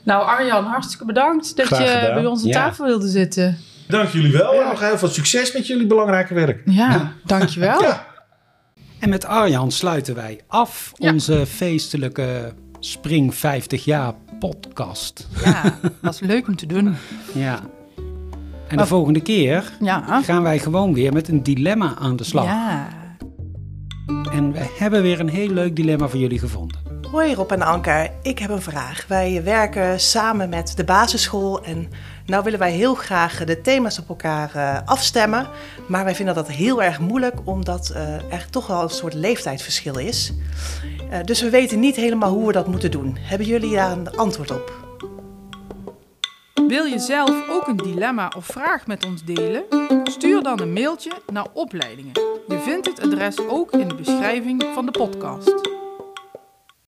[0.03, 2.53] Nou, Arjan, hartstikke bedankt dat je bij ons aan Ja.
[2.53, 3.57] tafel wilde zitten.
[3.87, 6.61] Dank jullie wel en nog heel veel succes met jullie belangrijke werk.
[6.65, 7.81] Ja, dankjewel.
[7.81, 8.05] Ja.
[8.99, 11.11] En met Arjan sluiten wij af Ja.
[11.11, 12.53] onze feestelijke
[12.83, 15.27] Spring 50 jaar podcast.
[15.43, 16.95] Ja, was leuk om te doen.
[17.33, 17.59] Ja.
[18.67, 20.21] En de volgende keer Ja.
[20.21, 22.45] gaan wij gewoon weer met een dilemma aan de slag.
[22.45, 22.87] Ja.
[24.31, 26.79] En we hebben weer een heel leuk dilemma voor jullie gevonden.
[27.11, 29.05] Hoi Rob en Anke, ik heb een vraag.
[29.07, 31.87] Wij werken samen met de basisschool en
[32.25, 35.47] nou willen wij heel graag de thema's op elkaar eh, afstemmen.
[35.87, 39.97] Maar wij vinden dat heel erg moeilijk omdat eh, er toch wel een soort leeftijdsverschil
[39.97, 40.33] is.
[41.09, 43.17] Eh, dus we weten niet helemaal hoe we dat moeten doen.
[43.19, 44.79] Hebben jullie daar een antwoord op?
[46.67, 49.63] Wil je zelf ook een dilemma of vraag met ons delen?
[50.03, 52.13] Stuur dan een mailtje naar opleidingen.
[52.47, 55.80] Je vindt het adres ook in de beschrijving van de podcast.